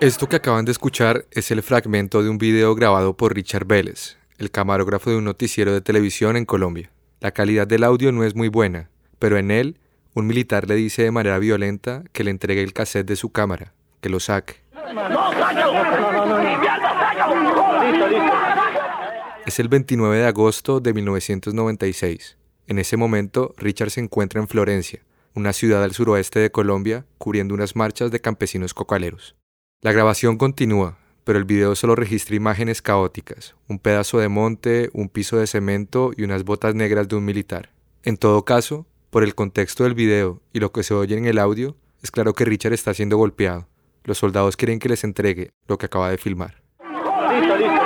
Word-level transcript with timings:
Esto 0.00 0.28
que 0.28 0.36
acaban 0.36 0.64
de 0.64 0.72
escuchar 0.72 1.26
es 1.30 1.50
el 1.50 1.62
fragmento 1.62 2.22
de 2.22 2.28
un 2.28 2.38
video 2.38 2.74
grabado 2.74 3.16
por 3.16 3.34
Richard 3.34 3.66
Vélez, 3.66 4.16
el 4.38 4.50
camarógrafo 4.50 5.10
de 5.10 5.16
un 5.16 5.24
noticiero 5.24 5.72
de 5.72 5.80
televisión 5.80 6.36
en 6.36 6.44
Colombia. 6.44 6.90
La 7.20 7.30
calidad 7.30 7.66
del 7.66 7.84
audio 7.84 8.12
no 8.12 8.24
es 8.24 8.34
muy 8.34 8.48
buena, 8.48 8.90
pero 9.18 9.38
en 9.38 9.50
él, 9.50 9.78
un 10.14 10.26
militar 10.26 10.68
le 10.68 10.74
dice 10.74 11.02
de 11.02 11.10
manera 11.10 11.38
violenta 11.38 12.04
que 12.12 12.24
le 12.24 12.30
entregue 12.30 12.62
el 12.62 12.72
cassette 12.72 13.06
de 13.06 13.16
su 13.16 13.30
cámara, 13.30 13.72
que 14.00 14.08
lo 14.08 14.20
saque. 14.20 14.56
Es 19.46 19.58
el 19.58 19.68
29 19.68 20.18
de 20.18 20.26
agosto 20.26 20.80
de 20.80 20.92
1996. 20.92 22.36
En 22.66 22.78
ese 22.78 22.96
momento, 22.96 23.54
Richard 23.56 23.90
se 23.90 24.00
encuentra 24.00 24.40
en 24.40 24.48
Florencia, 24.48 25.00
una 25.34 25.52
ciudad 25.52 25.82
al 25.82 25.92
suroeste 25.92 26.38
de 26.38 26.50
Colombia, 26.50 27.06
cubriendo 27.18 27.54
unas 27.54 27.76
marchas 27.76 28.10
de 28.10 28.20
campesinos 28.20 28.72
cocaleros. 28.74 29.36
La 29.80 29.92
grabación 29.92 30.38
continúa, 30.38 30.98
pero 31.24 31.38
el 31.38 31.44
video 31.44 31.74
solo 31.74 31.96
registra 31.96 32.36
imágenes 32.36 32.82
caóticas, 32.82 33.56
un 33.68 33.78
pedazo 33.78 34.18
de 34.18 34.28
monte, 34.28 34.90
un 34.92 35.08
piso 35.08 35.36
de 35.36 35.46
cemento 35.46 36.12
y 36.16 36.22
unas 36.22 36.44
botas 36.44 36.74
negras 36.74 37.08
de 37.08 37.16
un 37.16 37.24
militar. 37.24 37.70
En 38.02 38.16
todo 38.16 38.44
caso, 38.44 38.86
por 39.10 39.24
el 39.24 39.34
contexto 39.34 39.84
del 39.84 39.94
video 39.94 40.40
y 40.52 40.60
lo 40.60 40.72
que 40.72 40.82
se 40.82 40.94
oye 40.94 41.16
en 41.16 41.26
el 41.26 41.38
audio, 41.38 41.76
es 42.02 42.10
claro 42.10 42.34
que 42.34 42.44
Richard 42.44 42.72
está 42.72 42.92
siendo 42.94 43.16
golpeado. 43.16 43.66
Los 44.04 44.18
soldados 44.18 44.56
quieren 44.56 44.78
que 44.78 44.90
les 44.90 45.04
entregue 45.04 45.52
lo 45.66 45.78
que 45.78 45.86
acaba 45.86 46.10
de 46.10 46.18
filmar. 46.18 46.62
Listo, 46.80 47.56
listo. 47.56 47.82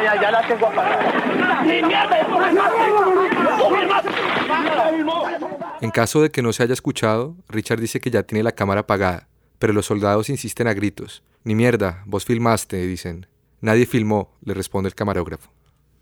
Ya, 0.00 0.20
ya, 0.20 0.30
la 0.30 0.46
tengo 0.46 0.68
En 5.80 5.90
caso 5.92 6.20
de 6.22 6.30
que 6.30 6.42
no 6.42 6.52
se 6.52 6.64
haya 6.64 6.72
escuchado, 6.72 7.36
Richard 7.48 7.80
dice 7.80 8.00
que 8.00 8.10
ya 8.10 8.24
tiene 8.24 8.42
la 8.42 8.52
cámara 8.52 8.80
apagada, 8.80 9.28
pero 9.60 9.72
los 9.72 9.86
soldados 9.86 10.28
insisten 10.28 10.66
a 10.66 10.74
gritos. 10.74 11.22
Ni 11.44 11.54
mierda, 11.54 12.02
vos 12.04 12.24
filmaste, 12.24 12.84
dicen. 12.84 13.26
Nadie 13.60 13.86
filmó, 13.86 14.36
le 14.44 14.54
responde 14.54 14.88
el 14.88 14.96
camarógrafo. 14.96 15.52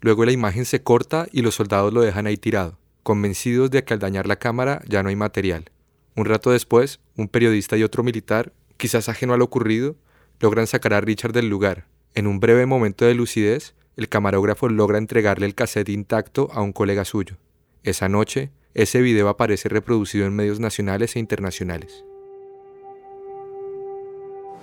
Luego 0.00 0.24
la 0.24 0.32
imagen 0.32 0.64
se 0.64 0.82
corta 0.82 1.26
y 1.30 1.42
los 1.42 1.56
soldados 1.56 1.92
lo 1.92 2.00
dejan 2.00 2.26
ahí 2.26 2.38
tirado, 2.38 2.78
convencidos 3.02 3.70
de 3.70 3.84
que 3.84 3.92
al 3.92 4.00
dañar 4.00 4.26
la 4.26 4.36
cámara 4.36 4.82
ya 4.88 5.02
no 5.02 5.10
hay 5.10 5.16
material. 5.16 5.70
Un 6.14 6.24
rato 6.24 6.50
después, 6.50 7.00
un 7.14 7.28
periodista 7.28 7.76
y 7.76 7.82
otro 7.82 8.02
militar, 8.02 8.54
quizás 8.78 9.10
ajeno 9.10 9.34
a 9.34 9.36
lo 9.36 9.44
ocurrido, 9.44 9.96
logran 10.40 10.66
sacar 10.66 10.94
a 10.94 11.02
Richard 11.02 11.32
del 11.32 11.50
lugar. 11.50 11.86
En 12.14 12.26
un 12.26 12.40
breve 12.40 12.64
momento 12.64 13.04
de 13.04 13.14
lucidez, 13.14 13.74
el 13.96 14.08
camarógrafo 14.08 14.70
logra 14.70 14.96
entregarle 14.96 15.44
el 15.44 15.54
cassette 15.54 15.90
intacto 15.90 16.48
a 16.52 16.62
un 16.62 16.72
colega 16.72 17.04
suyo. 17.04 17.36
Esa 17.82 18.08
noche, 18.08 18.50
ese 18.76 19.00
video 19.00 19.30
aparece 19.30 19.70
reproducido 19.70 20.26
en 20.26 20.36
medios 20.36 20.60
nacionales 20.60 21.16
e 21.16 21.18
internacionales. 21.18 22.04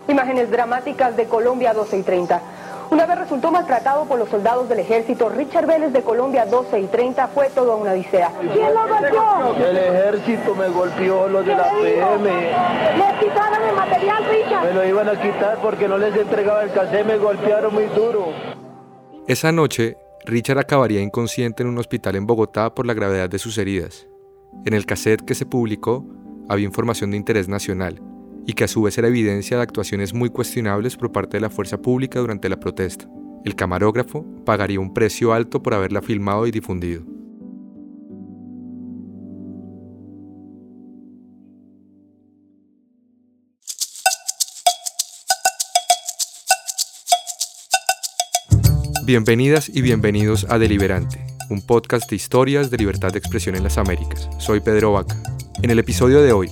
Imágenes 0.07 0.51
dramáticas 0.51 1.17
de 1.17 1.25
Colombia 1.25 1.73
12 1.73 1.97
y 1.97 2.03
30. 2.03 2.41
Una 2.91 3.07
vez 3.07 3.17
resultó 3.17 3.51
maltratado 3.51 4.05
por 4.05 4.19
los 4.19 4.29
soldados 4.29 4.69
del 4.69 4.79
ejército, 4.79 5.29
Richard 5.29 5.65
Vélez 5.65 5.91
de 5.93 6.03
Colombia 6.03 6.45
12 6.45 6.79
y 6.81 6.85
30 6.85 7.27
fue 7.29 7.49
toda 7.49 7.75
una 7.75 7.93
odisea. 7.93 8.31
¿Quién 8.53 8.71
lo 8.71 8.87
golpeó? 8.87 9.55
El 9.65 9.77
ejército 9.77 10.53
me 10.53 10.67
golpeó, 10.67 11.27
los 11.27 11.43
de 11.43 11.55
la 11.55 11.71
PM. 11.71 12.51
¿Les 12.97 13.19
quitaron 13.19 13.67
el 13.67 13.75
material, 13.75 14.25
Richard? 14.29 14.63
Me 14.65 14.73
lo 14.73 14.85
iban 14.85 15.09
a 15.09 15.19
quitar 15.19 15.57
porque 15.59 15.87
no 15.87 15.97
les 15.97 16.15
entregaba 16.15 16.61
el 16.61 16.71
casé, 16.71 17.03
me 17.03 17.17
golpearon 17.17 17.73
muy 17.73 17.85
duro. 17.85 18.27
Esa 19.27 19.51
noche, 19.51 19.97
Richard 20.25 20.59
acabaría 20.59 21.01
inconsciente 21.01 21.63
en 21.63 21.69
un 21.69 21.77
hospital 21.77 22.15
en 22.15 22.25
Bogotá 22.25 22.73
por 22.73 22.85
la 22.85 22.93
gravedad 22.93 23.29
de 23.29 23.39
sus 23.39 23.57
heridas. 23.57 24.07
En 24.65 24.73
el 24.73 24.85
cassette 24.85 25.21
que 25.21 25.35
se 25.35 25.45
publicó 25.45 26.07
había 26.47 26.65
información 26.65 27.11
de 27.11 27.17
interés 27.17 27.49
nacional 27.49 28.01
y 28.45 28.53
que 28.53 28.63
a 28.63 28.67
su 28.69 28.81
vez 28.81 28.97
era 28.97 29.09
evidencia 29.09 29.57
de 29.57 29.63
actuaciones 29.63 30.13
muy 30.13 30.29
cuestionables 30.29 30.95
por 30.95 31.11
parte 31.11 31.37
de 31.37 31.41
la 31.41 31.49
fuerza 31.49 31.81
pública 31.81 32.19
durante 32.19 32.47
la 32.47 32.59
protesta. 32.59 33.05
El 33.43 33.55
camarógrafo 33.55 34.25
pagaría 34.45 34.79
un 34.79 34.93
precio 34.93 35.33
alto 35.33 35.61
por 35.61 35.73
haberla 35.73 36.01
filmado 36.01 36.47
y 36.47 36.51
difundido. 36.51 37.03
Bienvenidas 49.05 49.67
y 49.67 49.81
bienvenidos 49.81 50.45
a 50.47 50.57
Deliberante, 50.57 51.19
un 51.49 51.61
podcast 51.61 52.09
de 52.09 52.15
historias 52.15 52.71
de 52.71 52.77
libertad 52.77 53.11
de 53.11 53.19
expresión 53.19 53.53
en 53.53 53.63
las 53.63 53.77
Américas. 53.77 54.29
Soy 54.39 54.61
Pedro 54.61 54.93
Vaca. 54.93 55.21
En 55.61 55.69
el 55.71 55.79
episodio 55.79 56.21
de 56.21 56.31
hoy, 56.31 56.49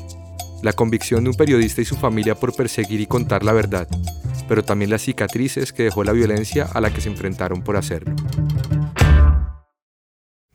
la 0.61 0.73
convicción 0.73 1.23
de 1.23 1.29
un 1.29 1.37
periodista 1.37 1.79
y 1.79 1.85
su 1.85 1.95
familia 1.95 2.35
por 2.35 2.53
perseguir 2.53 2.99
y 2.99 3.05
contar 3.05 3.45
la 3.45 3.53
verdad, 3.53 3.87
pero 4.49 4.65
también 4.65 4.91
las 4.91 5.03
cicatrices 5.03 5.71
que 5.71 5.83
dejó 5.83 6.03
la 6.03 6.11
violencia 6.11 6.65
a 6.65 6.81
la 6.81 6.93
que 6.93 6.99
se 6.99 7.07
enfrentaron 7.07 7.63
por 7.63 7.77
hacerlo. 7.77 8.13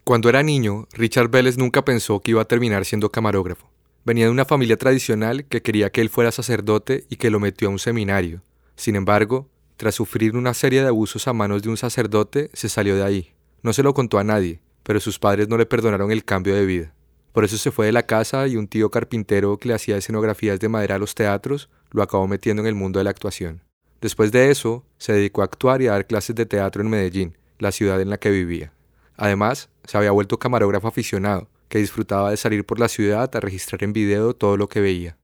Cuando 0.05 0.29
era 0.29 0.43
niño, 0.43 0.89
Richard 0.93 1.31
Vélez 1.31 1.57
nunca 1.57 1.83
pensó 1.83 2.21
que 2.21 2.33
iba 2.33 2.43
a 2.43 2.47
terminar 2.47 2.85
siendo 2.85 3.11
camarógrafo. 3.11 3.71
Venía 4.05 4.27
de 4.27 4.33
una 4.33 4.45
familia 4.45 4.77
tradicional 4.77 5.47
que 5.47 5.63
quería 5.63 5.89
que 5.89 6.03
él 6.03 6.11
fuera 6.11 6.31
sacerdote 6.31 7.07
y 7.09 7.17
que 7.17 7.31
lo 7.31 7.41
metió 7.41 7.69
a 7.69 7.71
un 7.71 7.79
seminario. 7.79 8.43
Sin 8.77 8.97
embargo, 8.97 9.49
tras 9.77 9.95
sufrir 9.95 10.37
una 10.37 10.55
serie 10.55 10.83
de 10.83 10.89
abusos 10.89 11.29
a 11.29 11.33
manos 11.33 11.63
de 11.63 11.69
un 11.69 11.77
sacerdote, 11.77 12.51
se 12.53 12.69
salió 12.69 12.97
de 12.97 13.05
ahí. 13.05 13.33
No 13.63 13.73
se 13.73 13.83
lo 13.83 13.95
contó 13.95 14.19
a 14.19 14.25
nadie, 14.25 14.61
pero 14.83 15.01
sus 15.01 15.19
padres 15.19 15.49
no 15.49 15.59
le 15.59 15.67
perdonaron 15.67 16.11
el 16.11 16.25
cambio 16.25 16.55
de 16.55 16.65
vida. 16.65 16.95
Por 17.33 17.45
eso 17.45 17.59
se 17.59 17.71
fue 17.71 17.87
de 17.87 17.93
la 17.93 18.07
casa 18.07 18.47
y 18.47 18.57
un 18.57 18.69
tío 18.69 18.91
carpintero 18.91 19.59
que 19.59 19.69
le 19.69 19.75
hacía 19.75 19.97
escenografías 19.97 20.59
de 20.59 20.71
madera 20.71 20.95
a 20.95 20.99
los 20.99 21.15
teatros 21.15 21.69
lo 21.91 22.03
acabó 22.03 22.27
metiendo 22.27 22.63
en 22.63 22.69
el 22.69 22.75
mundo 22.75 22.99
de 22.99 23.05
la 23.05 23.11
actuación. 23.11 23.63
Después 24.01 24.33
de 24.33 24.51
eso, 24.51 24.85
se 24.99 25.13
dedicó 25.13 25.43
a 25.43 25.45
actuar 25.45 25.83
y 25.83 25.89
a 25.89 25.93
dar 25.93 26.07
clases 26.07 26.37
de 26.37 26.47
teatro 26.47 26.83
en 26.83 26.89
Medellín, 26.89 27.37
la 27.59 27.73
ciudad 27.73 28.01
en 28.01 28.11
la 28.11 28.19
que 28.19 28.31
vivía. 28.31 28.73
Además, 29.17 29.69
se 29.85 29.99
había 29.99 30.11
vuelto 30.11 30.39
camarógrafo 30.39 30.89
aficionado, 30.89 31.49
que 31.69 31.79
disfrutaba 31.79 32.31
de 32.31 32.37
salir 32.37 32.65
por 32.65 32.79
la 32.79 32.89
ciudad 32.89 33.35
a 33.35 33.41
registrar 33.41 33.83
en 33.85 33.93
video 33.93 34.35
todo 34.35 34.57
lo 34.57 34.69
que 34.69 34.81
veía. 34.81 35.19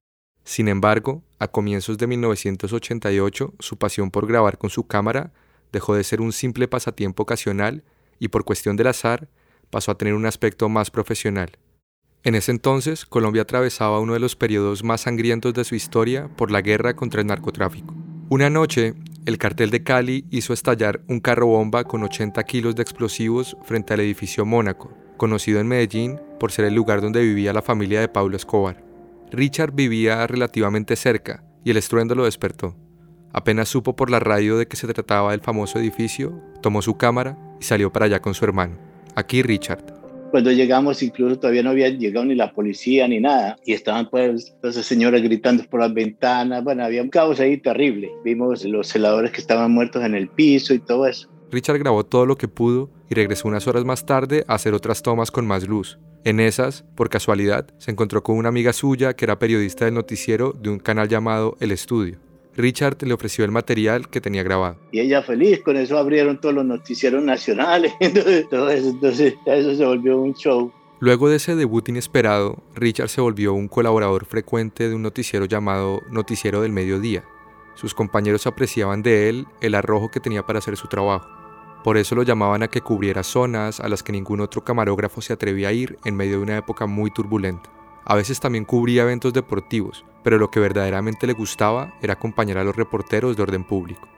Sin 0.44 0.68
embargo, 0.68 1.22
a 1.42 1.48
comienzos 1.48 1.98
de 1.98 2.06
1988, 2.06 3.54
su 3.58 3.76
pasión 3.76 4.12
por 4.12 4.28
grabar 4.28 4.58
con 4.58 4.70
su 4.70 4.86
cámara 4.86 5.32
dejó 5.72 5.96
de 5.96 6.04
ser 6.04 6.20
un 6.20 6.32
simple 6.32 6.68
pasatiempo 6.68 7.24
ocasional 7.24 7.82
y 8.20 8.28
por 8.28 8.44
cuestión 8.44 8.76
del 8.76 8.86
azar 8.86 9.28
pasó 9.68 9.90
a 9.90 9.98
tener 9.98 10.14
un 10.14 10.24
aspecto 10.24 10.68
más 10.68 10.92
profesional. 10.92 11.58
En 12.22 12.36
ese 12.36 12.52
entonces, 12.52 13.04
Colombia 13.04 13.42
atravesaba 13.42 13.98
uno 13.98 14.12
de 14.12 14.20
los 14.20 14.36
periodos 14.36 14.84
más 14.84 15.00
sangrientos 15.00 15.52
de 15.52 15.64
su 15.64 15.74
historia 15.74 16.28
por 16.28 16.52
la 16.52 16.60
guerra 16.60 16.94
contra 16.94 17.22
el 17.22 17.26
narcotráfico. 17.26 17.92
Una 18.28 18.48
noche, 18.48 18.94
el 19.26 19.36
cartel 19.36 19.70
de 19.70 19.82
Cali 19.82 20.24
hizo 20.30 20.52
estallar 20.52 21.00
un 21.08 21.18
carro 21.18 21.48
bomba 21.48 21.82
con 21.82 22.04
80 22.04 22.40
kilos 22.44 22.76
de 22.76 22.82
explosivos 22.82 23.56
frente 23.64 23.94
al 23.94 24.00
edificio 24.00 24.46
Mónaco, 24.46 24.96
conocido 25.16 25.58
en 25.58 25.66
Medellín 25.66 26.20
por 26.38 26.52
ser 26.52 26.66
el 26.66 26.74
lugar 26.76 27.00
donde 27.00 27.20
vivía 27.20 27.52
la 27.52 27.62
familia 27.62 28.00
de 28.00 28.08
Pablo 28.08 28.36
Escobar. 28.36 28.91
Richard 29.32 29.72
vivía 29.72 30.26
relativamente 30.26 30.94
cerca 30.94 31.42
y 31.64 31.70
el 31.70 31.78
estruendo 31.78 32.14
lo 32.14 32.24
despertó. 32.24 32.76
Apenas 33.32 33.70
supo 33.70 33.96
por 33.96 34.10
la 34.10 34.20
radio 34.20 34.58
de 34.58 34.66
que 34.66 34.76
se 34.76 34.86
trataba 34.86 35.30
del 35.30 35.40
famoso 35.40 35.78
edificio, 35.78 36.38
tomó 36.60 36.82
su 36.82 36.98
cámara 36.98 37.38
y 37.58 37.64
salió 37.64 37.90
para 37.90 38.04
allá 38.04 38.20
con 38.20 38.34
su 38.34 38.44
hermano. 38.44 38.76
Aquí 39.14 39.42
Richard. 39.42 39.84
Cuando 40.30 40.52
llegamos 40.52 41.02
incluso 41.02 41.38
todavía 41.38 41.62
no 41.62 41.70
había 41.70 41.88
llegado 41.88 42.26
ni 42.26 42.34
la 42.34 42.52
policía 42.52 43.08
ni 43.08 43.20
nada 43.20 43.56
y 43.64 43.72
estaban 43.72 44.08
pues 44.10 44.54
esas 44.62 44.84
señoras 44.84 45.22
gritando 45.22 45.64
por 45.64 45.80
las 45.80 45.94
ventanas, 45.94 46.62
bueno, 46.62 46.84
había 46.84 47.02
un 47.02 47.08
caos 47.08 47.40
ahí 47.40 47.56
terrible. 47.56 48.10
Vimos 48.24 48.62
los 48.66 48.88
celadores 48.88 49.30
que 49.30 49.40
estaban 49.40 49.72
muertos 49.72 50.04
en 50.04 50.14
el 50.14 50.28
piso 50.28 50.74
y 50.74 50.78
todo 50.78 51.06
eso. 51.06 51.30
Richard 51.50 51.78
grabó 51.78 52.04
todo 52.04 52.26
lo 52.26 52.36
que 52.36 52.48
pudo 52.48 52.90
y 53.08 53.14
regresó 53.14 53.48
unas 53.48 53.66
horas 53.66 53.86
más 53.86 54.04
tarde 54.04 54.44
a 54.46 54.54
hacer 54.54 54.74
otras 54.74 55.02
tomas 55.02 55.30
con 55.30 55.46
más 55.46 55.66
luz. 55.66 55.98
En 56.24 56.38
esas, 56.38 56.84
por 56.94 57.08
casualidad, 57.08 57.66
se 57.78 57.90
encontró 57.90 58.22
con 58.22 58.36
una 58.36 58.48
amiga 58.48 58.72
suya 58.72 59.14
que 59.14 59.24
era 59.24 59.40
periodista 59.40 59.86
del 59.86 59.94
noticiero 59.94 60.52
de 60.52 60.70
un 60.70 60.78
canal 60.78 61.08
llamado 61.08 61.56
El 61.58 61.72
Estudio. 61.72 62.18
Richard 62.56 62.98
le 63.02 63.12
ofreció 63.12 63.44
el 63.44 63.50
material 63.50 64.08
que 64.08 64.20
tenía 64.20 64.44
grabado. 64.44 64.76
Y 64.92 65.00
ella 65.00 65.22
feliz, 65.22 65.60
con 65.64 65.76
eso 65.76 65.98
abrieron 65.98 66.40
todos 66.40 66.54
los 66.54 66.64
noticieros 66.64 67.24
nacionales, 67.24 67.92
entonces, 68.00 68.48
todo 68.48 68.70
eso, 68.70 68.90
entonces 68.90 69.34
eso 69.46 69.74
se 69.74 69.84
volvió 69.84 70.20
un 70.20 70.34
show. 70.34 70.72
Luego 71.00 71.28
de 71.28 71.36
ese 71.36 71.56
debut 71.56 71.88
inesperado, 71.88 72.62
Richard 72.76 73.08
se 73.08 73.20
volvió 73.20 73.52
un 73.54 73.66
colaborador 73.66 74.24
frecuente 74.24 74.88
de 74.88 74.94
un 74.94 75.02
noticiero 75.02 75.46
llamado 75.46 76.02
Noticiero 76.08 76.62
del 76.62 76.70
Mediodía. 76.70 77.24
Sus 77.74 77.94
compañeros 77.94 78.46
apreciaban 78.46 79.02
de 79.02 79.28
él 79.28 79.46
el 79.60 79.74
arrojo 79.74 80.12
que 80.12 80.20
tenía 80.20 80.46
para 80.46 80.60
hacer 80.60 80.76
su 80.76 80.86
trabajo. 80.86 81.41
Por 81.84 81.96
eso 81.96 82.14
lo 82.14 82.22
llamaban 82.22 82.62
a 82.62 82.68
que 82.68 82.80
cubriera 82.80 83.24
zonas 83.24 83.80
a 83.80 83.88
las 83.88 84.04
que 84.04 84.12
ningún 84.12 84.40
otro 84.40 84.62
camarógrafo 84.62 85.20
se 85.20 85.32
atrevía 85.32 85.68
a 85.68 85.72
ir 85.72 85.98
en 86.04 86.16
medio 86.16 86.38
de 86.38 86.44
una 86.44 86.56
época 86.56 86.86
muy 86.86 87.10
turbulenta. 87.10 87.70
A 88.04 88.14
veces 88.14 88.38
también 88.38 88.64
cubría 88.64 89.02
eventos 89.02 89.32
deportivos, 89.32 90.04
pero 90.22 90.38
lo 90.38 90.48
que 90.48 90.60
verdaderamente 90.60 91.26
le 91.26 91.32
gustaba 91.32 91.94
era 92.00 92.14
acompañar 92.14 92.58
a 92.58 92.64
los 92.64 92.76
reporteros 92.76 93.36
de 93.36 93.42
orden 93.42 93.64
público. 93.64 94.08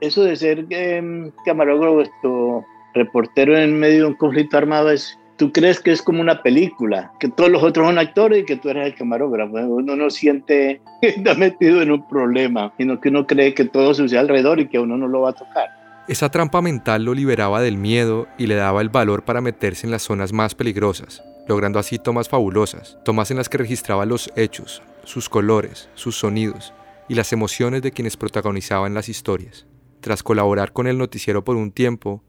Eso 0.00 0.24
de 0.24 0.34
ser 0.34 0.66
em, 0.70 1.30
camarógrafo, 1.44 2.64
reportero 2.92 3.56
en 3.56 3.78
medio 3.78 4.00
de 4.00 4.06
un 4.06 4.14
conflicto 4.14 4.56
armado 4.56 4.90
es, 4.90 5.18
tú 5.36 5.52
crees 5.52 5.80
que 5.80 5.92
es 5.92 6.02
como 6.02 6.20
una 6.20 6.42
película, 6.42 7.12
que 7.20 7.28
todos 7.28 7.50
los 7.50 7.62
otros 7.62 7.86
son 7.86 7.98
actores 7.98 8.42
y 8.42 8.44
que 8.44 8.56
tú 8.56 8.68
eres 8.68 8.86
el 8.86 8.94
camarógrafo. 8.96 9.54
Uno 9.54 9.94
no 9.94 10.10
siente 10.10 10.80
que 11.00 11.08
está 11.08 11.34
metido 11.34 11.82
en 11.82 11.92
un 11.92 12.08
problema, 12.08 12.72
sino 12.78 13.00
que 13.00 13.10
uno 13.10 13.26
cree 13.26 13.54
que 13.54 13.64
todo 13.64 13.94
sucede 13.94 14.18
alrededor 14.18 14.58
y 14.58 14.68
que 14.68 14.80
uno 14.80 14.96
no 14.96 15.06
lo 15.06 15.22
va 15.22 15.30
a 15.30 15.34
tocar. 15.34 15.83
Esa 16.06 16.28
trampa 16.28 16.60
mental 16.60 17.02
lo 17.04 17.14
liberaba 17.14 17.62
del 17.62 17.78
miedo 17.78 18.28
y 18.36 18.46
le 18.46 18.56
daba 18.56 18.82
el 18.82 18.90
valor 18.90 19.24
para 19.24 19.40
meterse 19.40 19.86
en 19.86 19.90
las 19.90 20.02
zonas 20.02 20.34
más 20.34 20.54
peligrosas, 20.54 21.22
logrando 21.48 21.78
así 21.78 21.98
tomas 21.98 22.28
fabulosas, 22.28 22.98
tomas 23.06 23.30
en 23.30 23.38
las 23.38 23.48
que 23.48 23.56
registraba 23.56 24.04
los 24.04 24.30
hechos, 24.36 24.82
sus 25.04 25.30
colores, 25.30 25.88
sus 25.94 26.16
sonidos 26.16 26.74
y 27.08 27.14
las 27.14 27.32
emociones 27.32 27.80
de 27.80 27.90
quienes 27.90 28.18
protagonizaban 28.18 28.92
las 28.92 29.08
historias. 29.08 29.66
Tras 30.02 30.22
colaborar 30.22 30.74
con 30.74 30.88
el 30.88 30.98
noticiero 30.98 31.42
por 31.42 31.56
un 31.56 31.72
tiempo, 31.72 32.22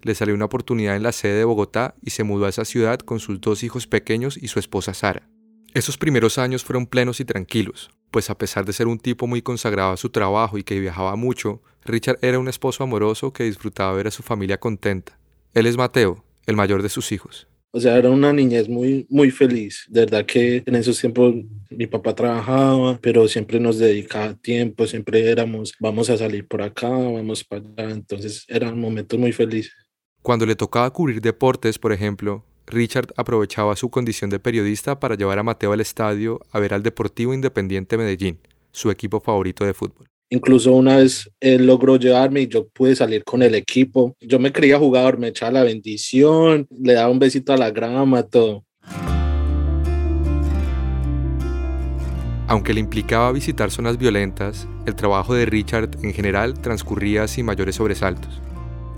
le 0.00 0.14
salió 0.14 0.34
una 0.34 0.46
oportunidad 0.46 0.96
en 0.96 1.02
la 1.02 1.12
sede 1.12 1.34
de 1.34 1.44
Bogotá 1.44 1.96
y 2.02 2.10
se 2.10 2.24
mudó 2.24 2.46
a 2.46 2.48
esa 2.48 2.64
ciudad 2.64 2.98
con 3.00 3.20
sus 3.20 3.42
dos 3.42 3.62
hijos 3.62 3.86
pequeños 3.86 4.38
y 4.38 4.48
su 4.48 4.58
esposa 4.58 4.94
Sara. 4.94 5.28
Esos 5.74 5.98
primeros 5.98 6.38
años 6.38 6.64
fueron 6.64 6.86
plenos 6.86 7.20
y 7.20 7.24
tranquilos, 7.24 7.90
pues 8.10 8.30
a 8.30 8.38
pesar 8.38 8.64
de 8.64 8.72
ser 8.72 8.86
un 8.86 8.98
tipo 8.98 9.26
muy 9.26 9.42
consagrado 9.42 9.92
a 9.92 9.96
su 9.98 10.08
trabajo 10.08 10.56
y 10.56 10.64
que 10.64 10.80
viajaba 10.80 11.14
mucho, 11.14 11.62
Richard 11.84 12.18
era 12.22 12.38
un 12.38 12.48
esposo 12.48 12.84
amoroso 12.84 13.32
que 13.32 13.44
disfrutaba 13.44 13.92
ver 13.92 14.06
a 14.06 14.10
su 14.10 14.22
familia 14.22 14.58
contenta. 14.58 15.18
Él 15.52 15.66
es 15.66 15.76
Mateo, 15.76 16.24
el 16.46 16.56
mayor 16.56 16.82
de 16.82 16.88
sus 16.88 17.12
hijos. 17.12 17.48
O 17.70 17.80
sea, 17.80 17.98
era 17.98 18.08
una 18.08 18.32
niñez 18.32 18.66
muy, 18.66 19.06
muy 19.10 19.30
feliz. 19.30 19.84
De 19.88 20.00
verdad 20.00 20.24
que 20.24 20.62
en 20.64 20.74
esos 20.74 20.98
tiempos 20.98 21.34
mi 21.70 21.86
papá 21.86 22.14
trabajaba, 22.14 22.98
pero 23.02 23.28
siempre 23.28 23.60
nos 23.60 23.78
dedicaba 23.78 24.34
tiempo, 24.34 24.86
siempre 24.86 25.30
éramos, 25.30 25.74
vamos 25.78 26.08
a 26.08 26.16
salir 26.16 26.48
por 26.48 26.62
acá, 26.62 26.88
vamos 26.88 27.44
para 27.44 27.62
allá. 27.62 27.90
Entonces 27.90 28.46
eran 28.48 28.80
momentos 28.80 29.18
muy 29.18 29.32
felices. 29.32 29.74
Cuando 30.22 30.46
le 30.46 30.56
tocaba 30.56 30.90
cubrir 30.90 31.20
deportes, 31.20 31.78
por 31.78 31.92
ejemplo, 31.92 32.44
Richard 32.70 33.12
aprovechaba 33.16 33.76
su 33.76 33.90
condición 33.90 34.30
de 34.30 34.38
periodista 34.38 35.00
para 35.00 35.16
llevar 35.16 35.38
a 35.38 35.42
Mateo 35.42 35.72
al 35.72 35.80
estadio 35.80 36.40
a 36.52 36.58
ver 36.58 36.74
al 36.74 36.82
Deportivo 36.82 37.34
Independiente 37.34 37.96
Medellín, 37.96 38.38
su 38.72 38.90
equipo 38.90 39.20
favorito 39.20 39.64
de 39.64 39.74
fútbol. 39.74 40.08
Incluso 40.30 40.74
una 40.74 40.98
vez 40.98 41.30
él 41.40 41.66
logró 41.66 41.96
llevarme 41.96 42.42
y 42.42 42.48
yo 42.48 42.68
pude 42.68 42.94
salir 42.94 43.24
con 43.24 43.42
el 43.42 43.54
equipo. 43.54 44.14
Yo 44.20 44.38
me 44.38 44.52
creía 44.52 44.78
jugador, 44.78 45.18
me 45.18 45.28
echaba 45.28 45.52
la 45.52 45.62
bendición, 45.62 46.66
le 46.70 46.92
daba 46.92 47.10
un 47.10 47.18
besito 47.18 47.54
a 47.54 47.56
la 47.56 47.70
grama, 47.70 48.22
todo. 48.24 48.64
Aunque 52.46 52.72
le 52.74 52.80
implicaba 52.80 53.32
visitar 53.32 53.70
zonas 53.70 53.98
violentas, 53.98 54.68
el 54.86 54.94
trabajo 54.94 55.34
de 55.34 55.46
Richard 55.46 55.90
en 56.02 56.12
general 56.12 56.60
transcurría 56.60 57.26
sin 57.26 57.46
mayores 57.46 57.76
sobresaltos. 57.76 58.40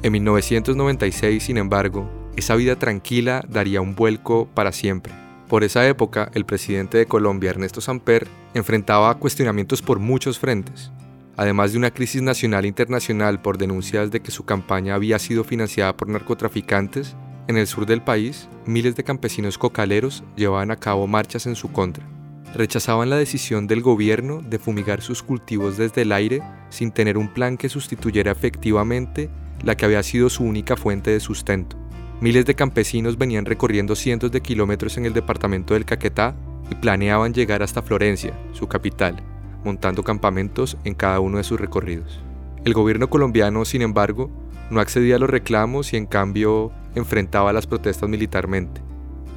En 0.02 0.12
1996, 0.12 1.42
sin 1.42 1.58
embargo, 1.58 2.19
esa 2.36 2.54
vida 2.56 2.76
tranquila 2.76 3.44
daría 3.48 3.80
un 3.80 3.94
vuelco 3.94 4.48
para 4.54 4.72
siempre. 4.72 5.12
Por 5.48 5.64
esa 5.64 5.86
época, 5.88 6.30
el 6.34 6.44
presidente 6.44 6.98
de 6.98 7.06
Colombia, 7.06 7.50
Ernesto 7.50 7.80
Samper, 7.80 8.28
enfrentaba 8.54 9.18
cuestionamientos 9.18 9.82
por 9.82 9.98
muchos 9.98 10.38
frentes. 10.38 10.92
Además 11.36 11.72
de 11.72 11.78
una 11.78 11.90
crisis 11.90 12.22
nacional 12.22 12.64
e 12.64 12.68
internacional 12.68 13.40
por 13.40 13.58
denuncias 13.58 14.10
de 14.10 14.20
que 14.20 14.30
su 14.30 14.44
campaña 14.44 14.94
había 14.94 15.18
sido 15.18 15.42
financiada 15.42 15.96
por 15.96 16.08
narcotraficantes, 16.08 17.16
en 17.48 17.56
el 17.56 17.66
sur 17.66 17.84
del 17.84 18.00
país, 18.00 18.48
miles 18.64 18.94
de 18.94 19.02
campesinos 19.02 19.58
cocaleros 19.58 20.22
llevaban 20.36 20.70
a 20.70 20.76
cabo 20.76 21.08
marchas 21.08 21.46
en 21.46 21.56
su 21.56 21.72
contra. 21.72 22.06
Rechazaban 22.54 23.10
la 23.10 23.16
decisión 23.16 23.66
del 23.66 23.80
gobierno 23.80 24.42
de 24.42 24.58
fumigar 24.60 25.02
sus 25.02 25.22
cultivos 25.22 25.76
desde 25.76 26.02
el 26.02 26.12
aire 26.12 26.42
sin 26.68 26.92
tener 26.92 27.18
un 27.18 27.32
plan 27.32 27.56
que 27.56 27.68
sustituyera 27.68 28.30
efectivamente 28.30 29.30
la 29.64 29.76
que 29.76 29.84
había 29.84 30.02
sido 30.04 30.30
su 30.30 30.44
única 30.44 30.76
fuente 30.76 31.10
de 31.10 31.18
sustento. 31.18 31.76
Miles 32.20 32.44
de 32.44 32.54
campesinos 32.54 33.16
venían 33.16 33.46
recorriendo 33.46 33.96
cientos 33.96 34.30
de 34.30 34.42
kilómetros 34.42 34.98
en 34.98 35.06
el 35.06 35.14
departamento 35.14 35.72
del 35.72 35.86
Caquetá 35.86 36.34
y 36.70 36.74
planeaban 36.74 37.32
llegar 37.32 37.62
hasta 37.62 37.80
Florencia, 37.80 38.38
su 38.52 38.68
capital, 38.68 39.22
montando 39.64 40.02
campamentos 40.02 40.76
en 40.84 40.94
cada 40.94 41.20
uno 41.20 41.38
de 41.38 41.44
sus 41.44 41.58
recorridos. 41.58 42.20
El 42.66 42.74
gobierno 42.74 43.08
colombiano, 43.08 43.64
sin 43.64 43.80
embargo, 43.80 44.30
no 44.70 44.80
accedía 44.80 45.16
a 45.16 45.18
los 45.18 45.30
reclamos 45.30 45.94
y 45.94 45.96
en 45.96 46.04
cambio 46.04 46.72
enfrentaba 46.94 47.54
las 47.54 47.66
protestas 47.66 48.10
militarmente, 48.10 48.82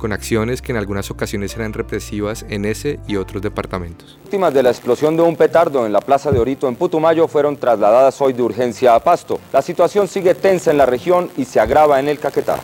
con 0.03 0.11
acciones 0.11 0.61
que 0.61 0.73
en 0.73 0.77
algunas 0.77 1.09
ocasiones 1.11 1.55
eran 1.55 1.71
represivas 1.71 2.45
en 2.50 2.65
ese 2.65 3.00
y 3.07 3.15
otros 3.15 3.41
departamentos. 3.41 4.19
Víctimas 4.23 4.53
de 4.53 4.61
la 4.61 4.69
explosión 4.69 5.15
de 5.15 5.23
un 5.23 5.38
petardo 5.38 5.85
en 5.85 5.94
la 5.94 6.01
Plaza 6.01 6.29
de 6.29 6.39
Orito 6.39 6.67
en 6.67 6.75
Putumayo 6.75 7.25
fueron 7.29 7.55
trasladadas 7.55 8.19
hoy 8.19 8.33
de 8.33 8.41
urgencia 8.41 8.95
a 8.95 9.00
Pasto. 9.00 9.39
La 9.53 9.61
situación 9.61 10.09
sigue 10.09 10.35
tensa 10.35 10.71
en 10.71 10.77
la 10.77 10.85
región 10.85 11.29
y 11.38 11.45
se 11.45 11.61
agrava 11.61 12.01
en 12.01 12.09
el 12.09 12.19
Caquetá. 12.19 12.59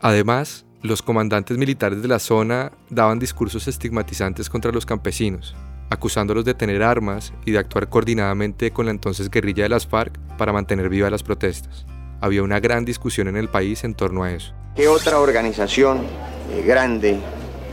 Además, 0.00 0.64
los 0.80 1.02
comandantes 1.02 1.58
militares 1.58 2.02
de 2.02 2.06
la 2.06 2.20
zona 2.20 2.70
daban 2.88 3.18
discursos 3.18 3.66
estigmatizantes 3.66 4.48
contra 4.48 4.70
los 4.70 4.86
campesinos, 4.86 5.56
acusándolos 5.90 6.44
de 6.44 6.54
tener 6.54 6.84
armas 6.84 7.32
y 7.44 7.50
de 7.50 7.58
actuar 7.58 7.88
coordinadamente 7.88 8.70
con 8.70 8.86
la 8.86 8.92
entonces 8.92 9.28
guerrilla 9.28 9.64
de 9.64 9.70
las 9.70 9.88
FARC 9.88 10.16
para 10.38 10.52
mantener 10.52 10.88
vivas 10.88 11.10
las 11.10 11.24
protestas. 11.24 11.84
Había 12.20 12.44
una 12.44 12.60
gran 12.60 12.84
discusión 12.84 13.26
en 13.26 13.36
el 13.36 13.48
país 13.48 13.82
en 13.82 13.94
torno 13.94 14.22
a 14.22 14.30
eso. 14.30 14.54
¿Qué 14.76 14.86
otra 14.86 15.18
organización 15.18 16.06
eh, 16.52 16.62
grande 16.66 17.18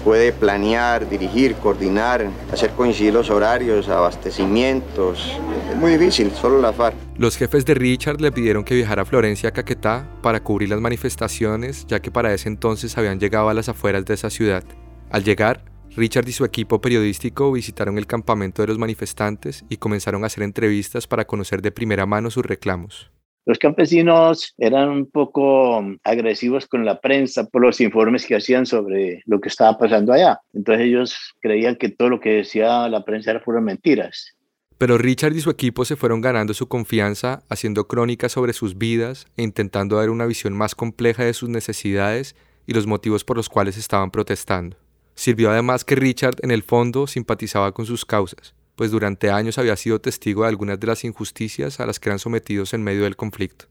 puede 0.04 0.32
planear, 0.32 1.10
dirigir, 1.10 1.56
coordinar, 1.56 2.30
hacer 2.54 2.72
coincidir 2.72 3.14
los 3.14 3.30
horarios, 3.30 3.90
abastecimientos? 3.90 5.38
Es 5.70 5.76
muy 5.76 5.98
difícil, 5.98 6.32
solo 6.32 6.62
la 6.62 6.72
FARC. 6.72 6.96
Los 7.18 7.36
jefes 7.36 7.66
de 7.66 7.74
Richard 7.74 8.22
le 8.22 8.32
pidieron 8.32 8.64
que 8.64 8.76
viajara 8.76 9.02
a 9.02 9.06
Florencia, 9.06 9.52
Caquetá, 9.52 10.08
para 10.22 10.42
cubrir 10.42 10.70
las 10.70 10.80
manifestaciones, 10.80 11.86
ya 11.88 12.00
que 12.00 12.10
para 12.10 12.34
ese 12.34 12.48
entonces 12.48 12.98
habían 12.98 13.20
llegado 13.20 13.50
a 13.50 13.54
las 13.54 13.68
afueras 13.68 14.06
de 14.06 14.14
esa 14.14 14.30
ciudad. 14.30 14.64
Al 15.10 15.26
llegar, 15.26 15.66
Richard 15.98 16.30
y 16.30 16.32
su 16.32 16.46
equipo 16.46 16.80
periodístico 16.80 17.52
visitaron 17.52 17.98
el 17.98 18.08
campamento 18.08 18.62
de 18.62 18.68
los 18.68 18.78
manifestantes 18.78 19.66
y 19.68 19.78
comenzaron 19.78 20.24
a 20.24 20.28
hacer 20.28 20.44
entrevistas 20.44 21.08
para 21.08 21.26
conocer 21.26 21.62
de 21.62 21.72
primera 21.72 22.06
mano 22.06 22.30
sus 22.30 22.46
reclamos. 22.46 23.12
Los 23.48 23.60
campesinos 23.60 24.54
eran 24.58 24.90
un 24.90 25.10
poco 25.10 25.82
agresivos 26.04 26.68
con 26.68 26.84
la 26.84 27.00
prensa 27.00 27.46
por 27.46 27.62
los 27.62 27.80
informes 27.80 28.26
que 28.26 28.36
hacían 28.36 28.66
sobre 28.66 29.24
lo 29.26 29.40
que 29.40 29.48
estaba 29.48 29.78
pasando 29.78 30.12
allá. 30.12 30.42
Entonces 30.54 30.86
ellos 30.86 31.34
creían 31.40 31.78
que 31.78 31.88
todo 31.88 32.10
lo 32.10 32.20
que 32.20 32.32
decía 32.32 32.90
la 32.90 33.06
prensa 33.06 33.32
era 33.32 33.42
puras 33.42 33.64
mentiras. 33.64 34.36
Pero 34.78 34.98
Richard 34.98 35.34
y 35.34 35.40
su 35.40 35.50
equipo 35.50 35.86
se 35.86 35.96
fueron 35.96 36.20
ganando 36.20 36.54
su 36.54 36.68
confianza 36.68 37.42
haciendo 37.48 37.88
crónicas 37.88 38.34
sobre 38.34 38.52
sus 38.52 38.78
vidas 38.78 39.28
e 39.38 39.44
intentando 39.44 39.96
dar 39.96 40.10
una 40.10 40.26
visión 40.26 40.52
más 40.52 40.76
compleja 40.76 41.24
de 41.24 41.34
sus 41.34 41.48
necesidades 41.48 42.36
y 42.66 42.74
los 42.74 42.86
motivos 42.86 43.24
por 43.24 43.38
los 43.38 43.48
cuales 43.48 43.78
estaban 43.78 44.12
protestando. 44.12 44.76
Sirvió 45.16 45.52
además 45.52 45.86
que 45.86 45.96
Richard 45.96 46.36
en 46.42 46.52
el 46.52 46.64
fondo 46.64 47.08
simpatizaba 47.08 47.72
con 47.72 47.86
sus 47.86 48.04
causas, 48.04 48.57
pues 48.78 48.92
durante 48.92 49.32
años 49.32 49.58
había 49.58 49.76
sido 49.76 50.00
testigo 50.00 50.44
de 50.44 50.50
algunas 50.50 50.80
de 50.80 50.86
las 50.86 51.04
injusticias 51.04 51.80
a 51.80 51.88
las 51.88 52.00
que 52.00 52.10
eran 52.10 52.20
sometidos 52.20 52.76
en 52.76 52.84
medio 52.84 53.04
del 53.06 53.16
conflicto. 53.16 53.66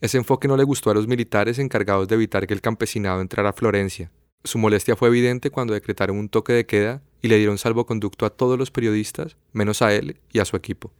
Ese 0.00 0.16
enfoque 0.16 0.48
no 0.48 0.56
le 0.56 0.64
gustó 0.64 0.90
a 0.90 0.94
los 0.94 1.06
militares 1.06 1.58
encargados 1.58 2.08
de 2.08 2.14
evitar 2.14 2.46
que 2.46 2.54
el 2.54 2.62
campesinado 2.62 3.20
entrara 3.20 3.50
a 3.50 3.52
Florencia. 3.52 4.10
Su 4.44 4.56
molestia 4.56 4.96
fue 4.96 5.08
evidente 5.08 5.50
cuando 5.50 5.74
decretaron 5.74 6.16
un 6.16 6.30
toque 6.30 6.54
de 6.54 6.64
queda 6.64 7.02
y 7.20 7.28
le 7.28 7.36
dieron 7.36 7.58
salvoconducto 7.58 8.24
a 8.24 8.30
todos 8.30 8.58
los 8.58 8.70
periodistas, 8.70 9.36
menos 9.52 9.82
a 9.82 9.92
él 9.92 10.20
y 10.32 10.38
a 10.38 10.46
su 10.46 10.56
equipo. 10.56 10.90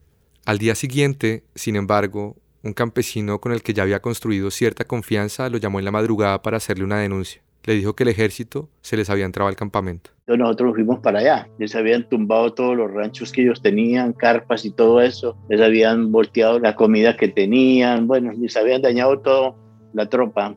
Al 0.44 0.58
día 0.58 0.74
siguiente, 0.74 1.44
sin 1.54 1.76
embargo, 1.76 2.36
un 2.62 2.74
campesino 2.74 3.40
con 3.40 3.52
el 3.52 3.62
que 3.62 3.72
ya 3.72 3.84
había 3.84 4.02
construido 4.02 4.50
cierta 4.50 4.84
confianza 4.84 5.48
lo 5.48 5.56
llamó 5.56 5.78
en 5.78 5.86
la 5.86 5.92
madrugada 5.92 6.42
para 6.42 6.58
hacerle 6.58 6.84
una 6.84 6.98
denuncia 6.98 7.45
le 7.66 7.74
dijo 7.74 7.94
que 7.94 8.04
el 8.04 8.08
ejército 8.08 8.70
se 8.80 8.96
les 8.96 9.10
había 9.10 9.24
entrado 9.24 9.48
al 9.48 9.56
campamento. 9.56 10.10
Entonces 10.20 10.38
nosotros 10.38 10.74
fuimos 10.74 11.00
para 11.00 11.18
allá. 11.18 11.48
Les 11.58 11.74
habían 11.74 12.08
tumbado 12.08 12.54
todos 12.54 12.76
los 12.76 12.90
ranchos 12.90 13.32
que 13.32 13.42
ellos 13.42 13.60
tenían, 13.60 14.12
carpas 14.12 14.64
y 14.64 14.70
todo 14.70 15.00
eso. 15.00 15.36
Les 15.48 15.60
habían 15.60 16.12
volteado 16.12 16.58
la 16.60 16.76
comida 16.76 17.16
que 17.16 17.28
tenían. 17.28 18.06
Bueno, 18.06 18.32
les 18.32 18.56
habían 18.56 18.82
dañado 18.82 19.18
todo 19.18 19.56
la 19.92 20.08
tropa. 20.08 20.56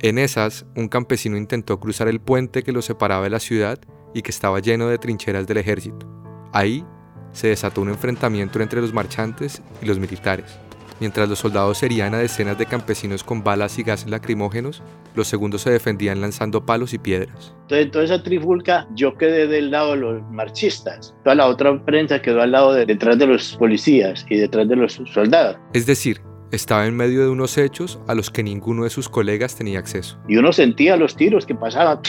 En 0.00 0.18
esas, 0.18 0.66
un 0.74 0.88
campesino 0.88 1.36
intentó 1.36 1.78
cruzar 1.80 2.08
el 2.08 2.20
puente 2.20 2.62
que 2.62 2.72
lo 2.72 2.82
separaba 2.82 3.24
de 3.24 3.30
la 3.30 3.40
ciudad 3.40 3.78
y 4.14 4.22
que 4.22 4.30
estaba 4.30 4.60
lleno 4.60 4.88
de 4.88 4.98
trincheras 4.98 5.46
del 5.46 5.58
ejército. 5.58 6.06
Ahí 6.52 6.84
se 7.32 7.48
desató 7.48 7.82
un 7.82 7.90
enfrentamiento 7.90 8.60
entre 8.60 8.80
los 8.80 8.92
marchantes 8.92 9.62
y 9.82 9.86
los 9.86 9.98
militares. 9.98 10.58
Mientras 11.00 11.28
los 11.28 11.38
soldados 11.38 11.82
herían 11.82 12.14
a 12.14 12.18
decenas 12.18 12.58
de 12.58 12.66
campesinos 12.66 13.22
con 13.22 13.44
balas 13.44 13.78
y 13.78 13.84
gases 13.84 14.10
lacrimógenos, 14.10 14.82
los 15.14 15.28
segundos 15.28 15.62
se 15.62 15.70
defendían 15.70 16.20
lanzando 16.20 16.66
palos 16.66 16.92
y 16.92 16.98
piedras. 16.98 17.54
Entonces, 17.62 17.90
toda 17.90 18.04
esa 18.04 18.22
trifulca, 18.22 18.88
yo 18.94 19.16
quedé 19.16 19.46
del 19.46 19.70
lado 19.70 19.92
de 19.92 19.96
los 19.98 20.22
marchistas. 20.30 21.14
Toda 21.22 21.36
la 21.36 21.46
otra 21.46 21.84
prensa 21.84 22.20
quedó 22.20 22.42
al 22.42 22.52
lado 22.52 22.72
de, 22.72 22.86
detrás 22.86 23.18
de 23.18 23.26
los 23.26 23.56
policías 23.56 24.26
y 24.28 24.38
detrás 24.38 24.68
de 24.68 24.76
los 24.76 25.00
soldados. 25.12 25.56
Es 25.72 25.86
decir, 25.86 26.20
estaba 26.50 26.86
en 26.86 26.96
medio 26.96 27.20
de 27.20 27.28
unos 27.28 27.58
hechos 27.58 28.00
a 28.08 28.14
los 28.14 28.30
que 28.30 28.42
ninguno 28.42 28.84
de 28.84 28.90
sus 28.90 29.08
colegas 29.08 29.54
tenía 29.54 29.78
acceso. 29.78 30.18
Y 30.28 30.36
uno 30.36 30.52
sentía 30.52 30.96
los 30.96 31.14
tiros 31.14 31.46
que 31.46 31.54
pasaban. 31.54 32.00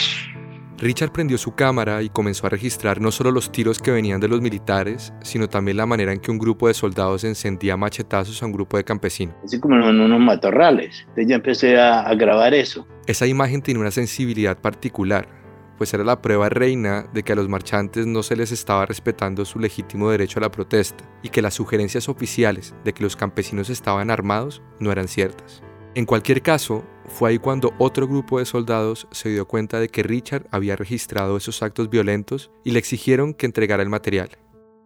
Richard 0.80 1.12
prendió 1.12 1.36
su 1.36 1.54
cámara 1.54 2.02
y 2.02 2.08
comenzó 2.08 2.46
a 2.46 2.48
registrar 2.50 3.02
no 3.02 3.12
solo 3.12 3.30
los 3.30 3.52
tiros 3.52 3.80
que 3.80 3.90
venían 3.90 4.18
de 4.18 4.28
los 4.28 4.40
militares, 4.40 5.12
sino 5.22 5.46
también 5.46 5.76
la 5.76 5.84
manera 5.84 6.10
en 6.10 6.20
que 6.20 6.30
un 6.30 6.38
grupo 6.38 6.68
de 6.68 6.74
soldados 6.74 7.22
encendía 7.24 7.76
machetazos 7.76 8.42
a 8.42 8.46
un 8.46 8.52
grupo 8.52 8.78
de 8.78 8.84
campesinos. 8.84 9.34
Así 9.44 9.60
como 9.60 9.76
en 9.76 10.00
unos 10.00 10.20
matorrales. 10.20 11.00
Entonces 11.00 11.26
ya 11.26 11.34
empecé 11.34 11.78
a, 11.78 12.00
a 12.00 12.14
grabar 12.14 12.54
eso. 12.54 12.86
Esa 13.06 13.26
imagen 13.26 13.60
tiene 13.60 13.78
una 13.78 13.90
sensibilidad 13.90 14.56
particular, 14.56 15.28
pues 15.76 15.92
era 15.92 16.02
la 16.02 16.22
prueba 16.22 16.48
reina 16.48 17.04
de 17.12 17.24
que 17.24 17.34
a 17.34 17.36
los 17.36 17.50
marchantes 17.50 18.06
no 18.06 18.22
se 18.22 18.36
les 18.36 18.50
estaba 18.50 18.86
respetando 18.86 19.44
su 19.44 19.58
legítimo 19.58 20.10
derecho 20.10 20.38
a 20.38 20.42
la 20.42 20.50
protesta 20.50 21.04
y 21.22 21.28
que 21.28 21.42
las 21.42 21.52
sugerencias 21.52 22.08
oficiales 22.08 22.74
de 22.84 22.94
que 22.94 23.02
los 23.02 23.16
campesinos 23.16 23.68
estaban 23.68 24.10
armados 24.10 24.62
no 24.78 24.90
eran 24.90 25.08
ciertas. 25.08 25.62
En 25.94 26.06
cualquier 26.06 26.40
caso, 26.40 26.84
fue 27.10 27.30
ahí 27.30 27.38
cuando 27.38 27.74
otro 27.78 28.06
grupo 28.06 28.38
de 28.38 28.46
soldados 28.46 29.06
se 29.10 29.28
dio 29.28 29.46
cuenta 29.46 29.80
de 29.80 29.88
que 29.88 30.02
Richard 30.02 30.46
había 30.50 30.76
registrado 30.76 31.36
esos 31.36 31.62
actos 31.62 31.90
violentos 31.90 32.50
y 32.64 32.70
le 32.70 32.78
exigieron 32.78 33.34
que 33.34 33.46
entregara 33.46 33.82
el 33.82 33.88
material. 33.88 34.30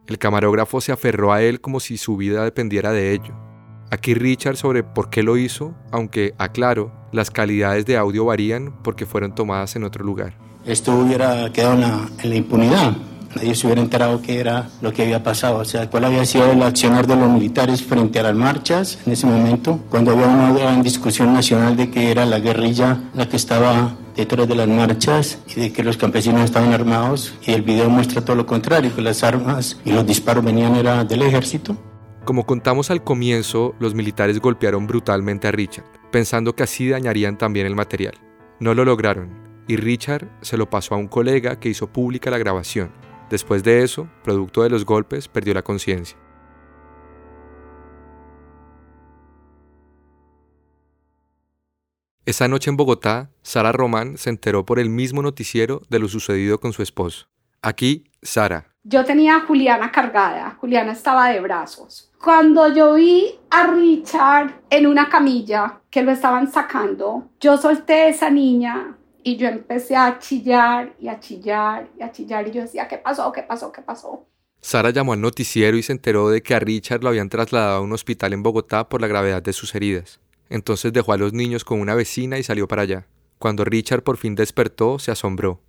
El 0.06 0.18
camarógrafo 0.18 0.80
se 0.80 0.92
aferró 0.92 1.32
a 1.32 1.42
él 1.42 1.60
como 1.60 1.80
si 1.80 1.96
su 1.96 2.16
vida 2.16 2.42
dependiera 2.44 2.92
de 2.92 3.12
ello. 3.12 3.34
Aquí 3.90 4.14
Richard 4.14 4.56
sobre 4.56 4.82
por 4.82 5.10
qué 5.10 5.22
lo 5.22 5.36
hizo, 5.36 5.74
aunque, 5.92 6.34
aclaro, 6.38 6.92
las 7.12 7.30
calidades 7.30 7.86
de 7.86 7.96
audio 7.96 8.24
varían 8.24 8.82
porque 8.82 9.06
fueron 9.06 9.34
tomadas 9.34 9.76
en 9.76 9.84
otro 9.84 10.04
lugar. 10.04 10.36
Esto 10.66 10.96
hubiera 10.96 11.52
quedado 11.52 11.74
en 11.74 11.80
la, 11.82 12.08
en 12.22 12.30
la 12.30 12.36
impunidad 12.36 12.96
nadie 13.36 13.54
se 13.54 13.66
hubiera 13.66 13.82
enterado 13.82 14.20
qué 14.22 14.40
era 14.40 14.68
lo 14.80 14.92
que 14.92 15.02
había 15.02 15.22
pasado, 15.22 15.58
o 15.58 15.64
sea, 15.64 15.88
cuál 15.90 16.04
había 16.04 16.24
sido 16.24 16.50
el 16.50 16.62
accionar 16.62 17.06
de 17.06 17.16
los 17.16 17.30
militares 17.30 17.82
frente 17.82 18.20
a 18.20 18.22
las 18.24 18.34
marchas 18.34 18.98
en 19.06 19.12
ese 19.12 19.26
momento, 19.26 19.80
cuando 19.90 20.12
había 20.12 20.26
una 20.26 20.52
gran 20.52 20.82
discusión 20.82 21.32
nacional 21.32 21.76
de 21.76 21.90
que 21.90 22.10
era 22.10 22.26
la 22.26 22.38
guerrilla 22.38 22.98
la 23.14 23.28
que 23.28 23.36
estaba 23.36 23.96
detrás 24.16 24.48
de 24.48 24.54
las 24.54 24.68
marchas 24.68 25.38
y 25.54 25.60
de 25.60 25.72
que 25.72 25.82
los 25.82 25.96
campesinos 25.96 26.42
estaban 26.42 26.72
armados 26.72 27.34
y 27.46 27.52
el 27.52 27.62
video 27.62 27.90
muestra 27.90 28.24
todo 28.24 28.36
lo 28.36 28.46
contrario, 28.46 28.94
que 28.94 29.02
las 29.02 29.22
armas 29.24 29.80
y 29.84 29.92
los 29.92 30.06
disparos 30.06 30.44
venían 30.44 30.76
era 30.76 31.04
del 31.04 31.22
ejército. 31.22 31.76
Como 32.24 32.46
contamos 32.46 32.90
al 32.90 33.04
comienzo, 33.04 33.74
los 33.78 33.94
militares 33.94 34.40
golpearon 34.40 34.86
brutalmente 34.86 35.48
a 35.48 35.52
Richard, 35.52 35.84
pensando 36.10 36.54
que 36.54 36.62
así 36.62 36.88
dañarían 36.88 37.36
también 37.36 37.66
el 37.66 37.74
material. 37.74 38.14
No 38.60 38.72
lo 38.72 38.84
lograron, 38.84 39.28
y 39.66 39.76
Richard 39.76 40.28
se 40.40 40.56
lo 40.56 40.70
pasó 40.70 40.94
a 40.94 40.98
un 40.98 41.08
colega 41.08 41.58
que 41.58 41.68
hizo 41.68 41.92
pública 41.92 42.30
la 42.30 42.38
grabación, 42.38 42.92
Después 43.30 43.62
de 43.62 43.82
eso, 43.82 44.08
producto 44.22 44.62
de 44.62 44.70
los 44.70 44.84
golpes, 44.84 45.28
perdió 45.28 45.54
la 45.54 45.62
conciencia. 45.62 46.18
Esa 52.26 52.48
noche 52.48 52.70
en 52.70 52.76
Bogotá, 52.76 53.30
Sara 53.42 53.70
Román 53.70 54.16
se 54.16 54.30
enteró 54.30 54.64
por 54.64 54.78
el 54.78 54.88
mismo 54.88 55.20
noticiero 55.20 55.82
de 55.90 55.98
lo 55.98 56.08
sucedido 56.08 56.58
con 56.58 56.72
su 56.72 56.82
esposo. 56.82 57.26
Aquí, 57.60 58.04
Sara. 58.22 58.66
Yo 58.82 59.04
tenía 59.04 59.36
a 59.36 59.40
Juliana 59.40 59.90
cargada, 59.90 60.56
Juliana 60.60 60.92
estaba 60.92 61.28
de 61.28 61.40
brazos. 61.40 62.10
Cuando 62.22 62.72
yo 62.72 62.94
vi 62.94 63.38
a 63.50 63.66
Richard 63.66 64.62
en 64.70 64.86
una 64.86 65.08
camilla 65.08 65.80
que 65.90 66.02
lo 66.02 66.10
estaban 66.12 66.50
sacando, 66.50 67.30
yo 67.40 67.58
solté 67.58 67.94
a 67.94 68.08
esa 68.08 68.30
niña 68.30 68.96
y 69.24 69.36
yo 69.36 69.48
empecé 69.48 69.96
a 69.96 70.18
chillar 70.18 70.94
y 71.00 71.08
a 71.08 71.18
chillar 71.18 71.88
y 71.98 72.02
a 72.02 72.12
chillar 72.12 72.46
y 72.46 72.52
yo 72.52 72.60
decía, 72.60 72.86
¿qué 72.86 72.98
pasó? 72.98 73.32
¿Qué 73.32 73.42
pasó? 73.42 73.72
¿Qué 73.72 73.80
pasó? 73.80 74.26
Sara 74.60 74.90
llamó 74.90 75.14
al 75.14 75.20
noticiero 75.20 75.76
y 75.76 75.82
se 75.82 75.92
enteró 75.92 76.28
de 76.28 76.42
que 76.42 76.54
a 76.54 76.60
Richard 76.60 77.02
lo 77.02 77.08
habían 77.08 77.30
trasladado 77.30 77.78
a 77.78 77.80
un 77.80 77.92
hospital 77.92 78.34
en 78.34 78.42
Bogotá 78.42 78.88
por 78.88 79.00
la 79.00 79.06
gravedad 79.06 79.42
de 79.42 79.54
sus 79.54 79.74
heridas. 79.74 80.20
Entonces 80.50 80.92
dejó 80.92 81.14
a 81.14 81.16
los 81.16 81.32
niños 81.32 81.64
con 81.64 81.80
una 81.80 81.94
vecina 81.94 82.38
y 82.38 82.42
salió 82.42 82.68
para 82.68 82.82
allá. 82.82 83.06
Cuando 83.38 83.64
Richard 83.64 84.02
por 84.02 84.18
fin 84.18 84.34
despertó, 84.34 84.98
se 84.98 85.10
asombró. 85.10 85.60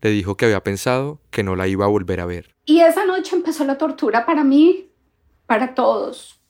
Le 0.00 0.10
dijo 0.10 0.36
que 0.36 0.46
había 0.46 0.62
pensado 0.62 1.20
que 1.30 1.42
no 1.42 1.54
la 1.54 1.68
iba 1.68 1.84
a 1.84 1.88
volver 1.88 2.20
a 2.20 2.26
ver. 2.26 2.54
Y 2.64 2.80
esa 2.80 3.04
noche 3.04 3.36
empezó 3.36 3.64
la 3.64 3.76
tortura 3.76 4.24
para 4.24 4.42
mí, 4.42 4.90
para 5.46 5.74
todos. 5.74 6.40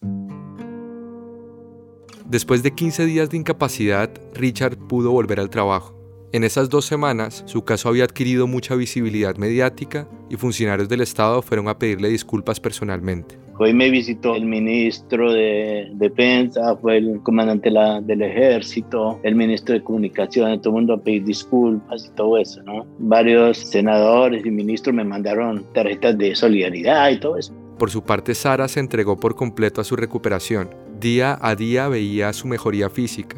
Después 2.24 2.62
de 2.62 2.72
15 2.72 3.04
días 3.04 3.30
de 3.30 3.36
incapacidad, 3.36 4.10
Richard 4.32 4.78
pudo 4.78 5.10
volver 5.10 5.40
al 5.40 5.50
trabajo. 5.50 6.01
En 6.32 6.44
esas 6.44 6.70
dos 6.70 6.86
semanas, 6.86 7.42
su 7.44 7.62
caso 7.62 7.90
había 7.90 8.04
adquirido 8.04 8.46
mucha 8.46 8.74
visibilidad 8.74 9.36
mediática 9.36 10.08
y 10.30 10.36
funcionarios 10.36 10.88
del 10.88 11.02
Estado 11.02 11.42
fueron 11.42 11.68
a 11.68 11.78
pedirle 11.78 12.08
disculpas 12.08 12.58
personalmente. 12.58 13.36
Hoy 13.58 13.74
me 13.74 13.90
visitó 13.90 14.34
el 14.34 14.46
ministro 14.46 15.30
de 15.30 15.90
Defensa, 15.92 16.74
fue 16.80 16.96
el 16.96 17.20
comandante 17.22 17.68
del 17.70 18.22
ejército, 18.22 19.20
el 19.22 19.34
ministro 19.34 19.74
de 19.74 19.84
Comunicaciones, 19.84 20.62
todo 20.62 20.70
el 20.70 20.76
mundo 20.76 20.94
a 20.94 21.02
pedir 21.02 21.22
disculpas 21.24 22.06
y 22.06 22.16
todo 22.16 22.38
eso, 22.38 22.62
¿no? 22.62 22.86
Varios 22.98 23.58
senadores 23.58 24.46
y 24.46 24.50
ministros 24.50 24.96
me 24.96 25.04
mandaron 25.04 25.66
tarjetas 25.74 26.16
de 26.16 26.34
solidaridad 26.34 27.10
y 27.10 27.20
todo 27.20 27.36
eso. 27.36 27.52
Por 27.78 27.90
su 27.90 28.04
parte, 28.04 28.34
Sara 28.34 28.68
se 28.68 28.80
entregó 28.80 29.20
por 29.20 29.34
completo 29.34 29.82
a 29.82 29.84
su 29.84 29.96
recuperación. 29.96 30.70
Día 30.98 31.38
a 31.42 31.54
día 31.54 31.88
veía 31.88 32.32
su 32.32 32.48
mejoría 32.48 32.88
física, 32.88 33.36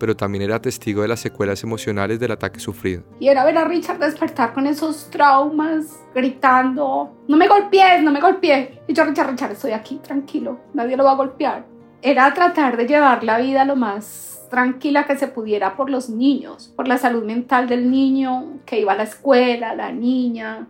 pero 0.00 0.16
también 0.16 0.42
era 0.42 0.60
testigo 0.60 1.02
de 1.02 1.08
las 1.08 1.20
secuelas 1.20 1.62
emocionales 1.62 2.18
del 2.18 2.32
ataque 2.32 2.58
sufrido. 2.58 3.04
Y 3.20 3.28
era 3.28 3.44
ver 3.44 3.58
a 3.58 3.64
Richard 3.64 4.00
despertar 4.00 4.52
con 4.52 4.66
esos 4.66 5.08
traumas, 5.10 6.00
gritando, 6.12 7.14
no 7.28 7.36
me 7.36 7.46
golpees, 7.46 8.02
no 8.02 8.10
me 8.10 8.20
golpees. 8.20 8.70
Y 8.88 8.94
yo, 8.94 9.04
Richard, 9.04 9.30
Richard, 9.30 9.52
estoy 9.52 9.72
aquí, 9.72 10.00
tranquilo, 10.02 10.58
nadie 10.74 10.96
lo 10.96 11.04
va 11.04 11.12
a 11.12 11.16
golpear. 11.16 11.66
Era 12.02 12.32
tratar 12.34 12.76
de 12.76 12.86
llevar 12.86 13.22
la 13.22 13.38
vida 13.38 13.64
lo 13.64 13.76
más 13.76 14.48
tranquila 14.50 15.06
que 15.06 15.16
se 15.16 15.28
pudiera 15.28 15.76
por 15.76 15.90
los 15.90 16.10
niños, 16.10 16.72
por 16.74 16.88
la 16.88 16.98
salud 16.98 17.24
mental 17.24 17.68
del 17.68 17.90
niño 17.90 18.60
que 18.66 18.80
iba 18.80 18.94
a 18.94 18.96
la 18.96 19.04
escuela, 19.04 19.74
la 19.74 19.92
niña. 19.92 20.66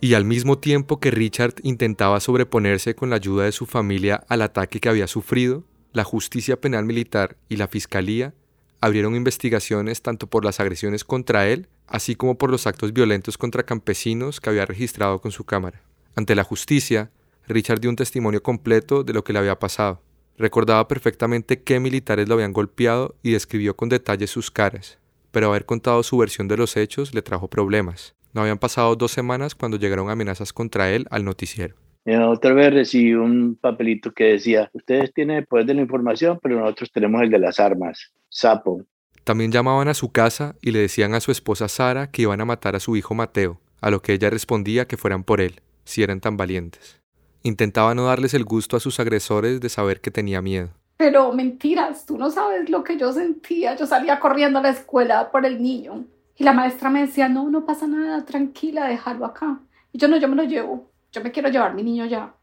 Y 0.00 0.14
al 0.14 0.24
mismo 0.24 0.58
tiempo 0.58 0.98
que 0.98 1.12
Richard 1.12 1.54
intentaba 1.62 2.18
sobreponerse 2.18 2.96
con 2.96 3.10
la 3.10 3.16
ayuda 3.16 3.44
de 3.44 3.52
su 3.52 3.66
familia 3.66 4.24
al 4.28 4.42
ataque 4.42 4.80
que 4.80 4.88
había 4.88 5.06
sufrido, 5.06 5.64
la 5.92 6.04
justicia 6.04 6.60
penal 6.60 6.84
militar 6.84 7.36
y 7.48 7.56
la 7.56 7.68
fiscalía 7.68 8.34
abrieron 8.82 9.14
investigaciones 9.14 10.02
tanto 10.02 10.26
por 10.26 10.44
las 10.44 10.58
agresiones 10.58 11.04
contra 11.04 11.48
él, 11.48 11.68
así 11.86 12.16
como 12.16 12.36
por 12.36 12.50
los 12.50 12.66
actos 12.66 12.92
violentos 12.92 13.38
contra 13.38 13.62
campesinos 13.62 14.40
que 14.40 14.50
había 14.50 14.66
registrado 14.66 15.20
con 15.20 15.30
su 15.30 15.44
cámara. 15.44 15.80
Ante 16.16 16.34
la 16.34 16.42
justicia, 16.42 17.10
Richard 17.46 17.80
dio 17.80 17.90
un 17.90 17.96
testimonio 17.96 18.42
completo 18.42 19.04
de 19.04 19.12
lo 19.12 19.22
que 19.22 19.32
le 19.32 19.38
había 19.38 19.58
pasado. 19.58 20.02
Recordaba 20.36 20.88
perfectamente 20.88 21.62
qué 21.62 21.78
militares 21.78 22.28
lo 22.28 22.34
habían 22.34 22.52
golpeado 22.52 23.14
y 23.22 23.30
describió 23.30 23.76
con 23.76 23.88
detalle 23.88 24.26
sus 24.26 24.50
caras, 24.50 24.98
pero 25.30 25.48
haber 25.48 25.64
contado 25.64 26.02
su 26.02 26.18
versión 26.18 26.48
de 26.48 26.56
los 26.56 26.76
hechos 26.76 27.14
le 27.14 27.22
trajo 27.22 27.48
problemas. 27.48 28.16
No 28.32 28.40
habían 28.40 28.58
pasado 28.58 28.96
dos 28.96 29.12
semanas 29.12 29.54
cuando 29.54 29.76
llegaron 29.76 30.10
amenazas 30.10 30.52
contra 30.52 30.90
él 30.90 31.06
al 31.10 31.24
noticiero. 31.24 31.76
Otra 32.04 32.52
vez 32.52 32.72
recibí 32.72 33.14
un 33.14 33.56
papelito 33.60 34.12
que 34.12 34.24
decía, 34.24 34.68
ustedes 34.72 35.14
tienen 35.14 35.38
el 35.38 35.46
poder 35.46 35.66
de 35.66 35.74
la 35.74 35.82
información, 35.82 36.38
pero 36.42 36.58
nosotros 36.58 36.90
tenemos 36.90 37.22
el 37.22 37.30
de 37.30 37.38
las 37.38 37.60
armas. 37.60 38.12
Sapo. 38.28 38.82
También 39.22 39.52
llamaban 39.52 39.86
a 39.86 39.94
su 39.94 40.10
casa 40.10 40.56
y 40.60 40.72
le 40.72 40.80
decían 40.80 41.14
a 41.14 41.20
su 41.20 41.30
esposa 41.30 41.68
Sara 41.68 42.10
que 42.10 42.22
iban 42.22 42.40
a 42.40 42.44
matar 42.44 42.74
a 42.74 42.80
su 42.80 42.96
hijo 42.96 43.14
Mateo, 43.14 43.60
a 43.80 43.90
lo 43.90 44.02
que 44.02 44.14
ella 44.14 44.30
respondía 44.30 44.88
que 44.88 44.96
fueran 44.96 45.22
por 45.22 45.40
él, 45.40 45.60
si 45.84 46.02
eran 46.02 46.20
tan 46.20 46.36
valientes. 46.36 47.00
Intentaba 47.44 47.94
no 47.94 48.06
darles 48.06 48.34
el 48.34 48.44
gusto 48.44 48.76
a 48.76 48.80
sus 48.80 48.98
agresores 48.98 49.60
de 49.60 49.68
saber 49.68 50.00
que 50.00 50.10
tenía 50.10 50.42
miedo. 50.42 50.70
Pero 50.96 51.32
mentiras, 51.32 52.04
tú 52.04 52.18
no 52.18 52.30
sabes 52.30 52.68
lo 52.68 52.82
que 52.82 52.96
yo 52.96 53.12
sentía. 53.12 53.76
Yo 53.76 53.86
salía 53.86 54.18
corriendo 54.18 54.58
a 54.58 54.62
la 54.62 54.70
escuela 54.70 55.30
por 55.30 55.46
el 55.46 55.62
niño. 55.62 56.04
Y 56.36 56.44
la 56.44 56.52
maestra 56.52 56.90
me 56.90 57.02
decía, 57.02 57.28
no, 57.28 57.48
no 57.50 57.64
pasa 57.64 57.86
nada, 57.86 58.24
tranquila, 58.24 58.86
déjalo 58.86 59.24
acá. 59.24 59.60
Y 59.92 59.98
yo 59.98 60.08
no, 60.08 60.16
yo 60.16 60.28
me 60.28 60.36
lo 60.36 60.44
llevo 60.44 60.91
yo 61.12 61.22
me 61.22 61.30
quiero 61.30 61.50
llevar 61.50 61.74
mi 61.74 61.82
niño 61.82 62.06
ya. 62.06 62.34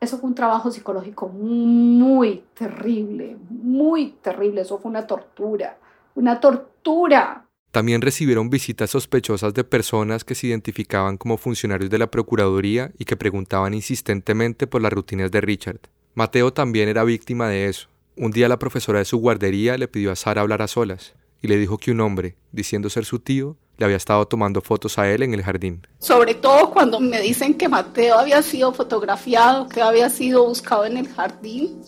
Eso 0.00 0.18
fue 0.18 0.28
un 0.28 0.34
trabajo 0.34 0.70
psicológico 0.70 1.28
muy 1.28 2.44
terrible, 2.54 3.36
muy 3.48 4.16
terrible. 4.22 4.62
Eso 4.62 4.78
fue 4.78 4.90
una 4.90 5.06
tortura, 5.06 5.78
una 6.14 6.40
tortura. 6.40 7.46
También 7.70 8.02
recibieron 8.02 8.50
visitas 8.50 8.90
sospechosas 8.90 9.52
de 9.54 9.64
personas 9.64 10.24
que 10.24 10.34
se 10.34 10.46
identificaban 10.46 11.16
como 11.16 11.36
funcionarios 11.36 11.90
de 11.90 11.98
la 11.98 12.10
Procuraduría 12.10 12.92
y 12.98 13.04
que 13.04 13.16
preguntaban 13.16 13.74
insistentemente 13.74 14.66
por 14.66 14.80
las 14.80 14.92
rutinas 14.92 15.30
de 15.30 15.40
Richard. 15.40 15.80
Mateo 16.14 16.52
también 16.52 16.88
era 16.88 17.02
víctima 17.02 17.48
de 17.48 17.66
eso. 17.66 17.88
Un 18.16 18.30
día 18.30 18.48
la 18.48 18.60
profesora 18.60 19.00
de 19.00 19.04
su 19.04 19.18
guardería 19.18 19.76
le 19.76 19.88
pidió 19.88 20.12
a 20.12 20.16
Sara 20.16 20.42
hablar 20.42 20.62
a 20.62 20.68
solas 20.68 21.14
y 21.42 21.48
le 21.48 21.56
dijo 21.56 21.78
que 21.78 21.90
un 21.90 22.00
hombre, 22.00 22.36
diciendo 22.52 22.88
ser 22.90 23.04
su 23.04 23.18
tío, 23.18 23.56
le 23.76 23.84
había 23.84 23.96
estado 23.96 24.26
tomando 24.26 24.60
fotos 24.60 24.98
a 24.98 25.10
él 25.10 25.22
en 25.22 25.34
el 25.34 25.42
jardín. 25.42 25.86
Sobre 25.98 26.34
todo 26.34 26.70
cuando 26.70 27.00
me 27.00 27.20
dicen 27.20 27.54
que 27.54 27.68
Mateo 27.68 28.18
había 28.18 28.42
sido 28.42 28.72
fotografiado, 28.72 29.68
que 29.68 29.82
había 29.82 30.08
sido 30.10 30.46
buscado 30.46 30.84
en 30.84 30.96
el 30.96 31.08
jardín. 31.08 31.82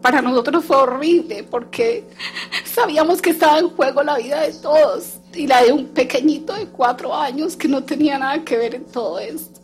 Para 0.00 0.22
nosotros 0.22 0.64
fue 0.64 0.76
horrible 0.76 1.44
porque 1.44 2.04
sabíamos 2.64 3.20
que 3.20 3.30
estaba 3.30 3.58
en 3.58 3.68
juego 3.68 4.02
la 4.02 4.16
vida 4.16 4.40
de 4.42 4.54
todos 4.54 5.18
y 5.34 5.46
la 5.46 5.62
de 5.62 5.72
un 5.72 5.88
pequeñito 5.88 6.54
de 6.54 6.66
cuatro 6.66 7.14
años 7.14 7.56
que 7.56 7.68
no 7.68 7.84
tenía 7.84 8.18
nada 8.18 8.42
que 8.44 8.56
ver 8.56 8.74
en 8.74 8.86
todo 8.86 9.18
esto. 9.18 9.60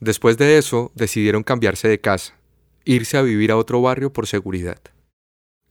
Después 0.00 0.38
de 0.38 0.58
eso, 0.58 0.92
decidieron 0.94 1.42
cambiarse 1.42 1.88
de 1.88 2.00
casa, 2.00 2.34
irse 2.84 3.16
a 3.16 3.22
vivir 3.22 3.50
a 3.50 3.56
otro 3.56 3.82
barrio 3.82 4.12
por 4.12 4.26
seguridad. 4.26 4.78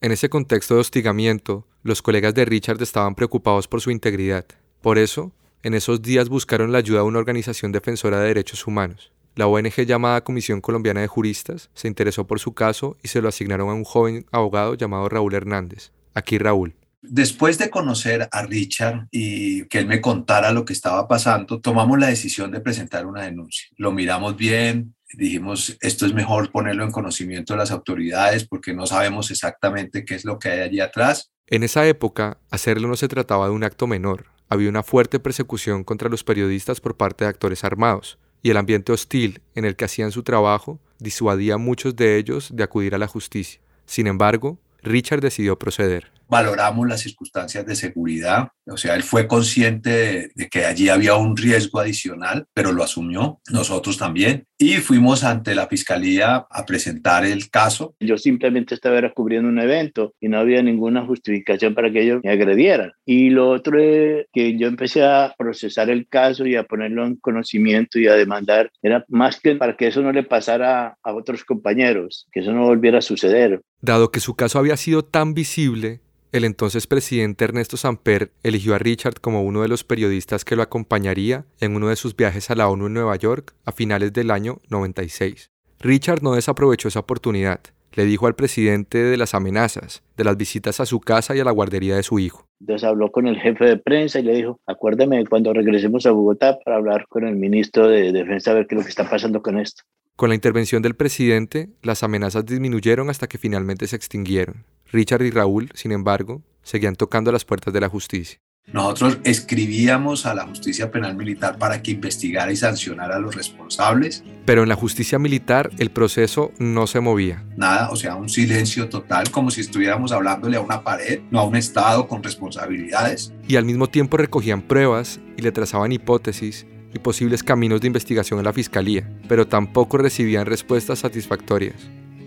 En 0.00 0.12
ese 0.12 0.28
contexto 0.28 0.74
de 0.74 0.80
hostigamiento, 0.80 1.66
los 1.82 2.02
colegas 2.02 2.34
de 2.34 2.44
Richard 2.44 2.82
estaban 2.82 3.14
preocupados 3.14 3.66
por 3.66 3.80
su 3.80 3.90
integridad 3.90 4.46
por 4.86 4.98
eso, 4.98 5.32
En 5.64 5.74
esos 5.74 6.00
días 6.00 6.28
buscaron 6.28 6.70
la 6.70 6.78
ayuda 6.78 7.00
de 7.00 7.06
una 7.06 7.18
organización 7.18 7.72
defensora 7.72 8.20
de 8.20 8.28
derechos 8.28 8.68
humanos. 8.68 9.10
La 9.34 9.48
ONG 9.48 9.84
llamada 9.84 10.22
Comisión 10.22 10.60
Colombiana 10.60 11.00
de 11.00 11.08
Juristas 11.08 11.70
se 11.74 11.88
interesó 11.88 12.28
por 12.28 12.38
su 12.38 12.54
caso 12.54 12.96
y 13.02 13.08
se 13.08 13.20
lo 13.20 13.28
asignaron 13.28 13.68
a 13.68 13.74
un 13.74 13.82
joven 13.82 14.26
abogado 14.30 14.76
llamado 14.76 15.08
Raúl 15.08 15.34
Hernández. 15.34 15.90
Aquí 16.14 16.38
Raúl. 16.38 16.76
Después 17.02 17.58
de 17.58 17.68
conocer 17.68 18.28
a 18.30 18.42
Richard 18.44 19.08
y 19.10 19.64
que 19.64 19.80
él 19.80 19.88
me 19.88 20.00
contara 20.00 20.52
lo 20.52 20.64
que 20.64 20.72
estaba 20.72 21.08
pasando, 21.08 21.60
tomamos 21.60 21.98
la 21.98 22.06
decisión 22.06 22.52
de 22.52 22.60
presentar 22.60 23.06
una 23.06 23.24
denuncia. 23.24 23.66
Lo 23.78 23.90
miramos 23.90 24.36
bien, 24.36 24.94
dijimos, 25.14 25.76
esto 25.80 26.06
es 26.06 26.14
mejor 26.14 26.52
ponerlo 26.52 26.84
en 26.84 26.92
conocimiento 26.92 27.54
de 27.54 27.58
las 27.58 27.72
autoridades 27.72 28.46
porque 28.46 28.72
no 28.72 28.86
sabemos 28.86 29.32
exactamente 29.32 30.04
qué 30.04 30.14
es 30.14 30.24
lo 30.24 30.38
que 30.38 30.50
hay 30.50 30.60
allí 30.60 30.78
atrás. 30.78 31.32
En 31.48 31.64
esa 31.64 31.88
época, 31.88 32.38
hacerlo 32.52 32.86
no 32.86 32.94
se 32.94 33.08
trataba 33.08 33.46
de 33.46 33.52
un 33.52 33.64
acto 33.64 33.88
menor. 33.88 34.35
Había 34.48 34.68
una 34.68 34.82
fuerte 34.82 35.18
persecución 35.18 35.82
contra 35.82 36.08
los 36.08 36.22
periodistas 36.22 36.80
por 36.80 36.96
parte 36.96 37.24
de 37.24 37.30
actores 37.30 37.64
armados 37.64 38.18
y 38.42 38.50
el 38.50 38.56
ambiente 38.56 38.92
hostil 38.92 39.40
en 39.54 39.64
el 39.64 39.74
que 39.76 39.86
hacían 39.86 40.12
su 40.12 40.22
trabajo 40.22 40.78
disuadía 40.98 41.54
a 41.54 41.58
muchos 41.58 41.96
de 41.96 42.16
ellos 42.16 42.50
de 42.54 42.62
acudir 42.62 42.94
a 42.94 42.98
la 42.98 43.08
justicia. 43.08 43.60
Sin 43.86 44.06
embargo, 44.06 44.58
Richard 44.82 45.20
decidió 45.20 45.58
proceder 45.58 46.12
valoramos 46.28 46.88
las 46.88 47.00
circunstancias 47.00 47.64
de 47.66 47.76
seguridad, 47.76 48.48
o 48.68 48.76
sea, 48.76 48.96
él 48.96 49.02
fue 49.02 49.28
consciente 49.28 50.30
de, 50.34 50.48
que 50.48 50.64
allí 50.64 50.88
había 50.88 51.14
un 51.14 51.36
riesgo 51.36 51.78
adicional, 51.78 52.46
pero 52.52 52.72
lo 52.72 52.82
asumió, 52.82 53.40
nosotros 53.50 53.96
también, 53.96 54.44
y 54.58 54.74
fuimos 54.74 55.22
ante 55.22 55.54
la 55.54 55.68
fiscalía 55.68 56.46
a 56.50 56.66
presentar 56.66 57.24
el 57.24 57.48
caso. 57.50 57.94
Yo 58.00 58.18
simplemente 58.18 58.74
estaba 58.74 58.96
cubriendo 59.12 59.48
un 59.48 59.60
evento 59.60 60.14
y 60.20 60.28
no 60.28 60.38
había 60.38 60.62
ninguna 60.62 61.04
justificación 61.06 61.74
para 61.74 61.92
que 61.92 62.02
ellos 62.02 62.20
me 62.24 62.32
agredieran. 62.32 62.92
Y 63.04 63.30
lo 63.30 63.50
otro 63.50 63.78
es 63.78 64.26
que 64.32 64.58
yo 64.58 64.66
empecé 64.66 65.04
a 65.04 65.34
procesar 65.38 65.90
el 65.90 66.08
caso 66.08 66.46
y 66.46 66.56
a 66.56 66.64
ponerlo 66.64 67.06
en 67.06 67.16
conocimiento 67.16 67.98
y 67.98 68.08
a 68.08 68.14
demandar, 68.14 68.70
era 68.82 69.04
más 69.08 69.38
que 69.40 69.54
para 69.54 69.76
que 69.76 69.88
eso 69.88 70.02
no 70.02 70.10
le 70.10 70.22
pasara 70.22 70.96
a 71.02 71.14
otros 71.14 71.44
compañeros, 71.44 72.26
que 72.32 72.40
eso 72.40 72.52
no 72.52 72.64
volviera 72.64 72.98
a 72.98 73.02
suceder. 73.02 73.60
Dado 73.80 74.10
que 74.10 74.20
su 74.20 74.34
caso 74.34 74.58
había 74.58 74.76
sido 74.76 75.04
tan 75.04 75.34
visible, 75.34 76.00
el 76.36 76.44
entonces 76.44 76.86
presidente 76.86 77.44
Ernesto 77.44 77.76
Samper 77.76 78.30
eligió 78.42 78.74
a 78.74 78.78
Richard 78.78 79.20
como 79.20 79.42
uno 79.42 79.62
de 79.62 79.68
los 79.68 79.84
periodistas 79.84 80.44
que 80.44 80.56
lo 80.56 80.62
acompañaría 80.62 81.46
en 81.60 81.74
uno 81.74 81.88
de 81.88 81.96
sus 81.96 82.14
viajes 82.14 82.50
a 82.50 82.54
la 82.54 82.68
ONU 82.68 82.86
en 82.86 82.94
Nueva 82.94 83.16
York 83.16 83.54
a 83.64 83.72
finales 83.72 84.12
del 84.12 84.30
año 84.30 84.58
96. 84.68 85.50
Richard 85.80 86.22
no 86.22 86.34
desaprovechó 86.34 86.88
esa 86.88 87.00
oportunidad. 87.00 87.60
Le 87.92 88.04
dijo 88.04 88.26
al 88.26 88.34
presidente 88.34 88.98
de 88.98 89.16
las 89.16 89.34
amenazas, 89.34 90.02
de 90.16 90.24
las 90.24 90.36
visitas 90.36 90.80
a 90.80 90.86
su 90.86 91.00
casa 91.00 91.34
y 91.34 91.40
a 91.40 91.44
la 91.44 91.50
guardería 91.50 91.96
de 91.96 92.02
su 92.02 92.18
hijo. 92.18 92.46
Entonces 92.60 92.86
habló 92.86 93.10
con 93.10 93.26
el 93.26 93.38
jefe 93.38 93.64
de 93.64 93.76
prensa 93.78 94.20
y 94.20 94.22
le 94.22 94.34
dijo, 94.34 94.60
acuérdeme 94.66 95.24
cuando 95.26 95.52
regresemos 95.52 96.04
a 96.04 96.10
Bogotá 96.10 96.58
para 96.64 96.76
hablar 96.76 97.06
con 97.08 97.26
el 97.26 97.36
ministro 97.36 97.88
de 97.88 98.12
Defensa 98.12 98.50
a 98.50 98.54
ver 98.54 98.66
qué 98.66 98.74
es 98.74 98.78
lo 98.80 98.84
que 98.84 98.90
está 98.90 99.08
pasando 99.08 99.40
con 99.42 99.58
esto. 99.58 99.82
Con 100.16 100.30
la 100.30 100.34
intervención 100.34 100.80
del 100.80 100.96
presidente, 100.96 101.68
las 101.82 102.02
amenazas 102.02 102.46
disminuyeron 102.46 103.10
hasta 103.10 103.26
que 103.26 103.36
finalmente 103.36 103.86
se 103.86 103.96
extinguieron. 103.96 104.64
Richard 104.90 105.20
y 105.20 105.30
Raúl, 105.30 105.70
sin 105.74 105.92
embargo, 105.92 106.42
seguían 106.62 106.96
tocando 106.96 107.30
las 107.32 107.44
puertas 107.44 107.74
de 107.74 107.82
la 107.82 107.90
justicia. 107.90 108.38
Nosotros 108.72 109.18
escribíamos 109.24 110.24
a 110.24 110.34
la 110.34 110.46
justicia 110.46 110.90
penal 110.90 111.16
militar 111.16 111.58
para 111.58 111.82
que 111.82 111.90
investigara 111.90 112.50
y 112.50 112.56
sancionara 112.56 113.16
a 113.16 113.18
los 113.18 113.34
responsables. 113.34 114.24
Pero 114.46 114.62
en 114.62 114.70
la 114.70 114.74
justicia 114.74 115.18
militar 115.18 115.70
el 115.78 115.90
proceso 115.90 116.50
no 116.58 116.86
se 116.86 117.00
movía. 117.00 117.44
Nada, 117.54 117.90
o 117.90 117.96
sea, 117.96 118.16
un 118.16 118.30
silencio 118.30 118.88
total, 118.88 119.30
como 119.30 119.50
si 119.50 119.60
estuviéramos 119.60 120.12
hablándole 120.12 120.56
a 120.56 120.60
una 120.60 120.82
pared, 120.82 121.20
no 121.30 121.40
a 121.40 121.44
un 121.44 121.56
Estado 121.56 122.08
con 122.08 122.22
responsabilidades. 122.22 123.34
Y 123.46 123.56
al 123.56 123.66
mismo 123.66 123.86
tiempo 123.86 124.16
recogían 124.16 124.62
pruebas 124.62 125.20
y 125.36 125.42
le 125.42 125.52
trazaban 125.52 125.92
hipótesis 125.92 126.66
y 126.96 126.98
posibles 126.98 127.42
caminos 127.42 127.80
de 127.80 127.86
investigación 127.86 128.40
en 128.40 128.44
la 128.44 128.52
fiscalía, 128.52 129.08
pero 129.28 129.46
tampoco 129.46 129.98
recibían 129.98 130.46
respuestas 130.46 130.98
satisfactorias. 130.98 131.76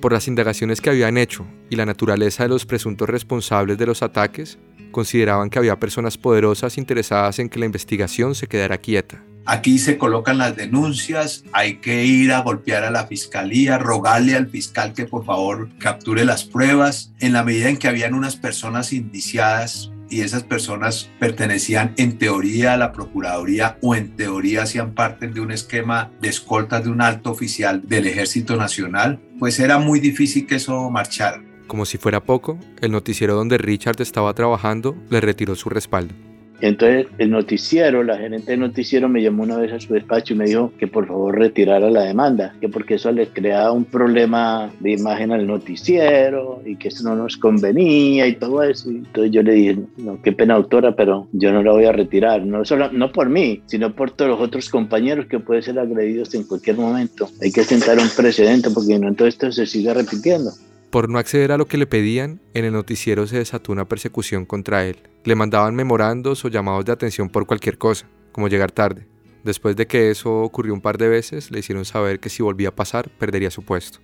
Por 0.01 0.13
las 0.13 0.27
indagaciones 0.27 0.79
que 0.79 0.89
habían 0.89 1.17
hecho 1.17 1.45
y 1.69 1.75
la 1.75 1.85
naturaleza 1.85 2.43
de 2.43 2.49
los 2.49 2.65
presuntos 2.65 3.09
responsables 3.09 3.77
de 3.77 3.85
los 3.85 4.01
ataques, 4.01 4.57
consideraban 4.91 5.49
que 5.49 5.59
había 5.59 5.79
personas 5.79 6.17
poderosas 6.17 6.77
interesadas 6.77 7.39
en 7.39 7.49
que 7.49 7.59
la 7.59 7.65
investigación 7.65 8.35
se 8.35 8.47
quedara 8.47 8.77
quieta. 8.77 9.23
Aquí 9.45 9.79
se 9.79 9.97
colocan 9.97 10.38
las 10.38 10.55
denuncias, 10.55 11.43
hay 11.53 11.77
que 11.77 12.05
ir 12.05 12.32
a 12.32 12.41
golpear 12.41 12.84
a 12.84 12.91
la 12.91 13.08
fiscalía, 13.08 13.77
rogarle 13.77 14.36
al 14.36 14.47
fiscal 14.47 14.93
que 14.93 15.05
por 15.05 15.25
favor 15.25 15.69
capture 15.79 16.23
las 16.23 16.43
pruebas. 16.43 17.12
En 17.19 17.34
la 17.34 17.43
medida 17.43 17.69
en 17.69 17.77
que 17.77 17.88
habían 17.88 18.13
unas 18.13 18.36
personas 18.36 18.93
indiciadas 18.93 19.91
y 20.10 20.22
esas 20.22 20.43
personas 20.43 21.10
pertenecían 21.19 21.93
en 21.98 22.17
teoría 22.17 22.74
a 22.74 22.78
la 22.78 22.91
Procuraduría 22.91 23.78
o 23.82 23.95
en 23.95 24.15
teoría 24.15 24.63
hacían 24.63 24.93
parte 24.93 25.28
de 25.28 25.39
un 25.41 25.52
esquema 25.52 26.12
de 26.22 26.30
escoltas 26.30 26.84
de 26.84 26.89
un 26.89 27.02
alto 27.02 27.32
oficial 27.32 27.88
del 27.88 28.08
Ejército 28.08 28.56
Nacional, 28.56 29.19
pues 29.39 29.60
era 29.60 29.78
muy 29.78 30.00
difícil 30.00 30.48
que 30.48 30.56
eso 30.56 30.89
marchara. 30.89 31.43
Como 31.67 31.86
si 31.86 31.98
fuera 31.98 32.24
poco, 32.24 32.60
el 32.82 32.91
noticiero 32.91 33.36
donde 33.36 33.58
Richard 33.58 34.02
estaba 34.02 34.34
trabajando 34.34 34.98
le 35.10 35.22
retiró 35.22 35.56
su 35.56 35.69
respaldo. 35.69 36.28
Entonces 36.62 37.08
el 37.17 37.32
noticiero, 37.32 38.04
la 38.04 38.17
gerente 38.17 38.52
del 38.52 38.60
noticiero 38.60 39.10
me 39.10 39.22
llamó 39.22 39.43
una 39.43 39.58
vez 39.58 39.72
a 39.72 39.80
su 39.80 39.93
despacho 39.93 40.34
y 40.34 40.38
me 40.38 40.45
dijo 40.45 40.74
que 40.78 40.88
por 40.88 41.08
favor 41.08 41.38
retirara 41.38 41.89
la 41.89 42.04
demanda, 42.04 42.54
que 42.60 42.69
porque 42.69 42.95
eso 42.95 43.12
le 43.12 43.28
creaba 43.28 43.72
un 43.72 43.86
problema 43.86 44.72
de 44.80 44.91
imagen 44.91 45.32
al 45.32 45.48
noticiero 45.48 46.62
y 46.65 46.76
que 46.76 46.89
eso 46.89 47.04
no 47.04 47.15
nos 47.15 47.38
convenía 47.38 48.28
y 48.28 48.36
todo 48.36 48.63
eso. 48.63 48.89
entonces 48.89 49.32
yo 49.32 49.43
le 49.43 49.54
dije, 49.54 49.80
no, 49.98 50.22
qué 50.22 50.32
pena 50.32 50.56
autora, 50.56 50.95
pero 50.95 51.28
yo 51.32 51.52
no 51.52 51.63
la 51.63 51.72
voy 51.72 51.86
a 51.86 51.91
retirar, 51.91 52.45
no, 52.45 52.65
solo, 52.65 52.91
no 52.91 53.12
por 53.12 53.30
mí, 53.30 53.62
sino 53.65 53.93
por 53.93 54.12
todos 54.12 54.32
los 54.32 54.41
otros 54.41 54.69
compañeros 54.69 55.28
que 55.28 55.39
pueden 55.39 55.63
ser 55.63 55.80
agredidos 55.80 56.34
en 56.34 56.43
cualquier 56.43 56.78
momento. 56.78 57.30
Hay 57.41 57.52
que 57.52 57.63
sentar 57.63 57.98
un 57.98 58.10
precedente 58.15 58.69
porque 58.69 59.00
no, 59.00 59.08
entonces 59.08 59.36
esto 59.36 59.52
se 59.52 59.65
sigue 59.65 59.93
repitiendo. 59.93 60.52
Por 60.89 61.08
no 61.08 61.19
acceder 61.19 61.52
a 61.52 61.58
lo 61.58 61.67
que 61.67 61.78
le 61.78 61.86
pedían, 61.86 62.41
en 62.56 62.65
el 62.65 62.73
noticiero 62.73 63.28
se 63.28 63.38
desató 63.38 63.71
una 63.71 63.88
persecución 63.88 64.45
contra 64.45 64.86
él. 64.86 65.04
Le 65.23 65.36
mandaban 65.36 65.75
memorandos 65.75 66.43
o 66.45 66.47
llamados 66.47 66.86
de 66.86 66.91
atención 66.91 67.30
por 67.30 67.45
cualquier 67.45 67.78
cosa, 67.78 68.08
como 68.32 68.47
llegar 68.47 68.71
tarde. 68.71 69.08
Después 69.43 69.75
de 69.75 69.86
que 69.86 70.10
eso 70.10 70.41
ocurrió 70.41 70.73
un 70.73 70.82
par 70.82 70.97
de 70.97 71.08
veces, 71.08 71.52
le 71.52 71.60
hicieron 71.60 71.86
saber 71.86 72.19
que 72.19 72.30
si 72.30 72.41
volvía 72.41 72.69
a 72.69 72.75
pasar, 72.75 73.10
perdería 73.10 73.52
su 73.52 73.62
puesto. 73.63 73.99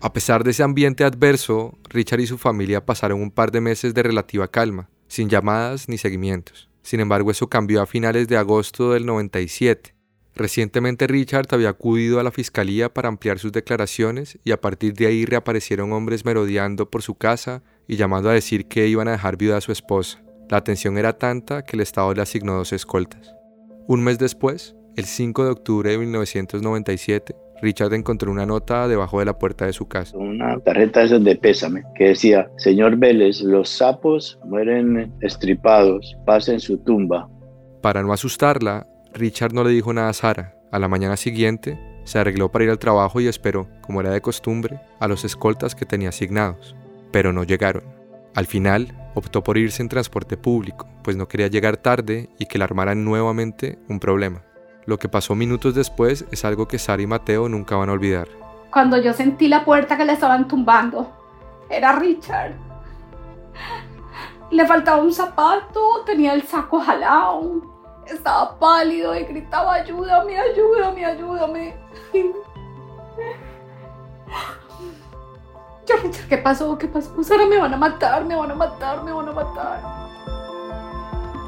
A 0.00 0.12
pesar 0.12 0.44
de 0.44 0.52
ese 0.52 0.62
ambiente 0.62 1.02
adverso, 1.02 1.76
Richard 1.88 2.20
y 2.20 2.26
su 2.26 2.38
familia 2.38 2.84
pasaron 2.84 3.20
un 3.20 3.32
par 3.32 3.50
de 3.50 3.60
meses 3.60 3.92
de 3.92 4.02
relativa 4.04 4.46
calma, 4.48 4.90
sin 5.08 5.28
llamadas 5.28 5.88
ni 5.88 5.98
seguimientos. 5.98 6.70
Sin 6.82 7.00
embargo, 7.00 7.32
eso 7.32 7.48
cambió 7.48 7.82
a 7.82 7.86
finales 7.86 8.28
de 8.28 8.36
agosto 8.36 8.92
del 8.92 9.04
97, 9.06 9.93
Recientemente 10.36 11.06
Richard 11.06 11.46
había 11.50 11.68
acudido 11.68 12.18
a 12.18 12.24
la 12.24 12.32
fiscalía 12.32 12.92
para 12.92 13.08
ampliar 13.08 13.38
sus 13.38 13.52
declaraciones 13.52 14.38
y 14.42 14.50
a 14.50 14.60
partir 14.60 14.94
de 14.94 15.06
ahí 15.06 15.24
reaparecieron 15.24 15.92
hombres 15.92 16.24
merodeando 16.24 16.90
por 16.90 17.02
su 17.02 17.14
casa 17.14 17.62
y 17.86 17.96
llamando 17.96 18.30
a 18.30 18.34
decir 18.34 18.66
que 18.66 18.88
iban 18.88 19.06
a 19.06 19.12
dejar 19.12 19.36
viuda 19.36 19.58
a 19.58 19.60
su 19.60 19.70
esposa. 19.70 20.24
La 20.50 20.56
atención 20.56 20.98
era 20.98 21.18
tanta 21.18 21.62
que 21.62 21.76
el 21.76 21.82
Estado 21.82 22.12
le 22.12 22.22
asignó 22.22 22.54
dos 22.54 22.72
escoltas. 22.72 23.34
Un 23.86 24.02
mes 24.02 24.18
después, 24.18 24.74
el 24.96 25.04
5 25.04 25.44
de 25.44 25.50
octubre 25.50 25.90
de 25.90 25.98
1997, 25.98 27.36
Richard 27.62 27.94
encontró 27.94 28.30
una 28.30 28.44
nota 28.44 28.88
debajo 28.88 29.20
de 29.20 29.26
la 29.26 29.38
puerta 29.38 29.66
de 29.66 29.72
su 29.72 29.86
casa. 29.86 30.16
Una 30.16 30.58
tarjeta 30.60 31.06
de 31.06 31.36
pésame 31.36 31.82
que 31.94 32.08
decía, 32.08 32.50
Señor 32.58 32.96
Vélez, 32.96 33.40
los 33.40 33.68
sapos 33.68 34.38
mueren 34.44 35.12
estripados, 35.20 36.16
pasen 36.26 36.60
su 36.60 36.78
tumba. 36.78 37.28
Para 37.80 38.02
no 38.02 38.12
asustarla, 38.12 38.86
Richard 39.14 39.52
no 39.52 39.62
le 39.62 39.70
dijo 39.70 39.92
nada 39.92 40.08
a 40.08 40.12
Sara. 40.12 40.54
A 40.72 40.78
la 40.80 40.88
mañana 40.88 41.16
siguiente, 41.16 41.78
se 42.02 42.18
arregló 42.18 42.50
para 42.50 42.64
ir 42.64 42.70
al 42.70 42.80
trabajo 42.80 43.20
y 43.20 43.28
esperó, 43.28 43.68
como 43.80 44.00
era 44.00 44.10
de 44.10 44.20
costumbre, 44.20 44.80
a 44.98 45.06
los 45.06 45.24
escoltas 45.24 45.76
que 45.76 45.86
tenía 45.86 46.08
asignados. 46.08 46.74
Pero 47.12 47.32
no 47.32 47.44
llegaron. 47.44 47.84
Al 48.34 48.46
final, 48.46 48.92
optó 49.14 49.44
por 49.44 49.56
irse 49.56 49.82
en 49.82 49.88
transporte 49.88 50.36
público, 50.36 50.88
pues 51.04 51.16
no 51.16 51.28
quería 51.28 51.46
llegar 51.46 51.76
tarde 51.76 52.28
y 52.40 52.46
que 52.46 52.58
le 52.58 52.64
armaran 52.64 53.04
nuevamente 53.04 53.78
un 53.88 54.00
problema. 54.00 54.42
Lo 54.84 54.98
que 54.98 55.08
pasó 55.08 55.36
minutos 55.36 55.76
después 55.76 56.24
es 56.32 56.44
algo 56.44 56.66
que 56.66 56.80
Sara 56.80 57.00
y 57.00 57.06
Mateo 57.06 57.48
nunca 57.48 57.76
van 57.76 57.90
a 57.90 57.92
olvidar. 57.92 58.26
Cuando 58.72 59.00
yo 59.00 59.12
sentí 59.12 59.46
la 59.46 59.64
puerta 59.64 59.96
que 59.96 60.04
le 60.04 60.14
estaban 60.14 60.48
tumbando, 60.48 61.08
era 61.70 61.92
Richard. 61.92 62.54
Le 64.50 64.66
faltaba 64.66 65.00
un 65.00 65.12
zapato, 65.12 66.02
tenía 66.04 66.34
el 66.34 66.42
saco 66.42 66.80
jalado, 66.80 67.73
estaba 68.06 68.58
pálido 68.58 69.14
y 69.18 69.24
gritaba, 69.24 69.74
ayúdame, 69.74 70.38
ayúdame, 70.38 71.04
ayúdame. 71.04 71.74
Yo, 75.86 75.96
Richard, 76.02 76.28
¿qué 76.28 76.38
pasó? 76.38 76.78
¿Qué 76.78 76.88
pasó? 76.88 77.12
Pues 77.14 77.30
ahora 77.30 77.46
me 77.46 77.58
van 77.58 77.74
a 77.74 77.76
matar, 77.76 78.24
me 78.24 78.34
van 78.34 78.50
a 78.50 78.54
matar, 78.54 79.04
me 79.04 79.12
van 79.12 79.28
a 79.28 79.32
matar. 79.32 79.80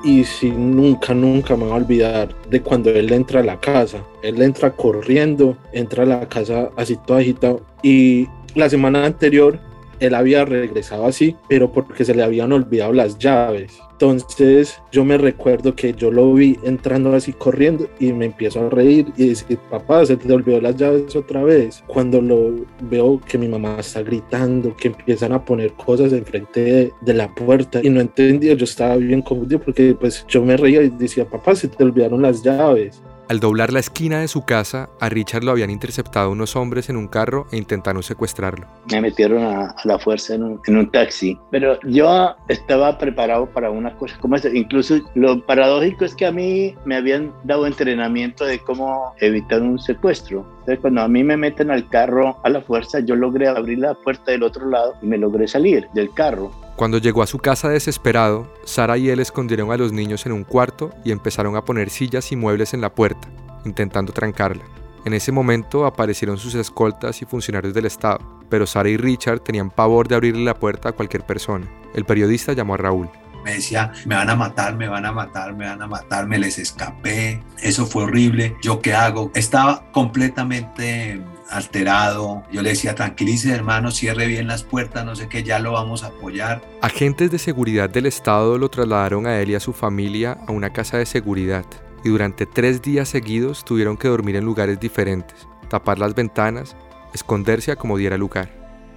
Y 0.05 0.25
si 0.25 0.51
nunca, 0.51 1.15
nunca 1.15 1.57
me 1.57 1.65
voy 1.65 1.73
a 1.73 1.77
olvidar 1.77 2.35
de 2.49 2.61
cuando 2.61 2.91
él 2.91 3.13
entra 3.13 3.41
a 3.41 3.43
la 3.43 3.59
casa. 3.59 3.99
Él 4.23 4.41
entra 4.43 4.71
corriendo, 4.71 5.57
entra 5.73 6.03
a 6.03 6.07
la 6.07 6.29
casa 6.29 6.71
así 6.77 6.97
todo 7.07 7.17
agitado. 7.17 7.63
Y 7.83 8.29
la 8.55 8.69
semana 8.69 9.05
anterior 9.07 9.59
él 10.01 10.15
había 10.15 10.45
regresado 10.45 11.07
así, 11.07 11.37
pero 11.49 11.73
porque 11.73 12.05
se 12.05 12.15
le 12.15 12.23
habían 12.23 12.53
olvidado 12.53 12.93
las 12.93 13.19
llaves. 13.19 13.79
Entonces 13.93 14.79
yo 14.93 15.07
me 15.07 15.17
recuerdo 15.17 15.75
que 15.75 15.95
yo 15.95 16.11
lo 16.11 16.35
vi 16.35 16.59
entrando 16.65 17.15
así 17.15 17.33
corriendo 17.33 17.89
y 17.99 18.13
me 18.13 18.27
empiezo 18.27 18.67
a 18.67 18.69
reír 18.69 19.07
y 19.17 19.29
decir, 19.31 19.59
papá, 19.71 20.05
se 20.05 20.19
te 20.19 20.31
olvidó 20.31 20.61
las 20.61 20.77
llaves 20.77 21.17
otra 21.17 21.43
vez. 21.43 21.83
Cuando 21.87 22.21
lo 22.21 22.67
veo 22.83 23.19
que 23.27 23.39
mi 23.39 23.49
mamá 23.49 23.79
está 23.81 24.03
gritando, 24.03 24.77
que 24.77 24.89
empiezan 24.89 25.33
a 25.33 25.43
poner 25.43 25.73
cosas 25.73 26.13
enfrente 26.13 26.61
de, 26.61 26.93
de 27.01 27.15
la 27.15 27.35
puerta 27.35 27.81
y 27.83 27.89
no 27.89 28.03
entendía, 28.03 28.53
yo 28.53 28.65
estaba 28.65 28.97
bien 28.97 29.23
confundido 29.23 29.61
porque 29.61 29.97
pues 29.99 30.27
yo 30.29 30.45
me 30.45 30.59
reía 30.59 30.83
y 30.83 30.91
decía, 30.91 31.25
papá, 31.25 31.55
se 31.55 31.69
te 31.69 31.83
olvidaron 31.83 32.21
las 32.21 32.43
llaves. 32.43 33.01
Al 33.29 33.41
doblar 33.41 33.73
la 33.73 33.81
esquina 33.81 34.21
de 34.21 34.29
su 34.29 34.45
casa, 34.45 34.89
a 35.01 35.09
Richard 35.09 35.43
lo 35.43 35.51
habían 35.51 35.71
interceptado 35.71 36.31
unos 36.31 36.55
hombres 36.55 36.89
en 36.91 36.97
un 36.97 37.09
carro 37.09 37.49
e 37.51 37.57
intentaron 37.57 38.05
secuestrarlo. 38.05 38.69
Me 38.93 39.01
metieron 39.01 39.43
a, 39.43 39.75
la 39.83 39.99
fuerza 39.99 40.35
en 40.35 40.45
un, 40.45 40.91
taxi, 40.93 41.37
pero 41.51 41.77
yo 41.83 42.37
estaba 42.47 42.97
preparado 42.99 43.47
para 43.47 43.69
una 43.71 43.97
cosa 43.97 44.17
como 44.21 44.37
esa. 44.37 44.49
Incluso 44.51 45.01
lo 45.17 45.45
paradójico 45.45 46.05
es 46.05 46.15
que 46.15 46.27
a 46.27 46.31
mí 46.31 46.77
me 46.85 46.95
habían 46.95 47.33
dado 47.43 47.67
entrenamiento 47.67 48.45
de 48.45 48.61
cómo 48.61 49.13
evitar 49.19 49.61
un 49.61 49.81
secuestro. 49.81 50.47
Entonces, 50.61 50.79
cuando 50.81 51.03
a 51.03 51.09
mí 51.09 51.25
me 51.25 51.37
meten 51.37 51.73
al 51.73 51.89
carro 51.89 52.39
a 52.45 52.49
la 52.49 52.61
fuerza, 52.61 53.01
yo 53.01 53.17
logré 53.17 53.49
abrir 53.49 53.81
la 53.81 53.95
puerta 53.95 54.31
del 54.31 54.45
otro 54.45 54.71
lado 54.71 54.95
y 55.03 55.07
me 55.07 55.19
logré 55.19 55.49
salir 55.49 55.89
del 55.95 56.13
carro. 56.15 56.53
Cuando 56.77 56.99
llegó 56.99 57.23
a 57.23 57.27
su 57.27 57.39
casa 57.39 57.71
desesperado, 57.71 58.53
Sara 58.67 58.99
y 58.99 59.09
él 59.09 59.19
escondieron 59.19 59.73
a 59.73 59.79
los 59.79 59.93
niños 59.93 60.27
en 60.27 60.33
un 60.33 60.45
cuarto 60.45 60.91
y 61.05 61.11
empezaron 61.11 61.57
a 61.57 61.65
poner 61.65 61.89
sillas 61.89 62.31
y 62.33 62.37
muebles 62.37 62.75
en 62.75 62.83
la 62.83 62.95
puerta, 62.95 63.29
intentando 63.65 64.13
trancarla. 64.13 64.63
En 65.07 65.15
ese 65.15 65.33
momento 65.33 65.87
aparecieron 65.87 66.37
sus 66.37 66.55
escoltas 66.55 67.23
y 67.23 67.25
funcionarios 67.25 67.73
del 67.73 67.87
Estado, 67.87 68.19
pero 68.51 68.67
Sara 68.67 68.91
y 68.91 68.99
Richard 68.99 69.41
tenían 69.41 69.71
pavor 69.71 70.07
de 70.07 70.17
abrirle 70.17 70.45
la 70.45 70.53
puerta 70.53 70.91
a 70.91 70.93
cualquier 70.93 71.25
persona. 71.25 71.67
El 71.95 72.05
periodista 72.05 72.53
llamó 72.53 72.75
a 72.75 72.79
Raúl. 72.79 73.09
Me 73.43 73.55
decía, 73.55 73.93
me 74.05 74.17
van 74.17 74.29
a 74.29 74.37
matar, 74.37 74.77
me 74.77 74.89
van 74.89 75.07
a 75.07 75.13
matar, 75.13 75.55
me 75.55 75.67
van 75.67 75.81
a 75.81 75.87
matar, 75.87 76.27
me 76.27 76.39
les 76.39 76.59
escapé, 76.59 77.43
eso 77.63 77.87
fue 77.87 78.03
horrible, 78.03 78.55
¿yo 78.61 78.83
qué 78.83 78.93
hago? 78.93 79.31
Estaba 79.35 79.91
completamente 79.93 81.23
alterado. 81.51 82.45
Yo 82.51 82.63
le 82.63 82.71
decía, 82.71 82.95
tranquilice 82.95 83.53
hermano, 83.53 83.91
cierre 83.91 84.27
bien 84.27 84.47
las 84.47 84.63
puertas, 84.63 85.05
no 85.05 85.17
sé 85.17 85.29
qué, 85.29 85.43
ya 85.43 85.59
lo 85.59 85.73
vamos 85.73 86.03
a 86.03 86.09
apoyar. 86.09 86.63
Agentes 86.83 87.31
de 87.31 87.39
seguridad 87.39 87.91
del 87.91 88.07
Estado 88.07 88.59
lo 88.59 88.69
trasladaron 88.69 89.27
a 89.27 89.41
él 89.41 89.51
y 89.51 89.55
a 89.55 89.61
su 89.61 89.73
familia 89.73 90.39
a 90.47 90.53
una 90.53 90.73
casa 90.73 90.99
de 90.99 91.07
seguridad 91.07 91.65
y 92.05 92.09
durante 92.09 92.47
tres 92.47 92.83
días 92.83 93.09
seguidos 93.09 93.65
tuvieron 93.65 93.97
que 93.97 94.09
dormir 94.09 94.37
en 94.37 94.45
lugares 94.45 94.79
diferentes, 94.79 95.49
tapar 95.69 95.99
las 95.99 96.15
ventanas, 96.15 96.77
esconderse 97.13 97.73
a 97.73 97.77
como 97.77 97.97
diera 97.97 98.17
lugar. 98.17 98.49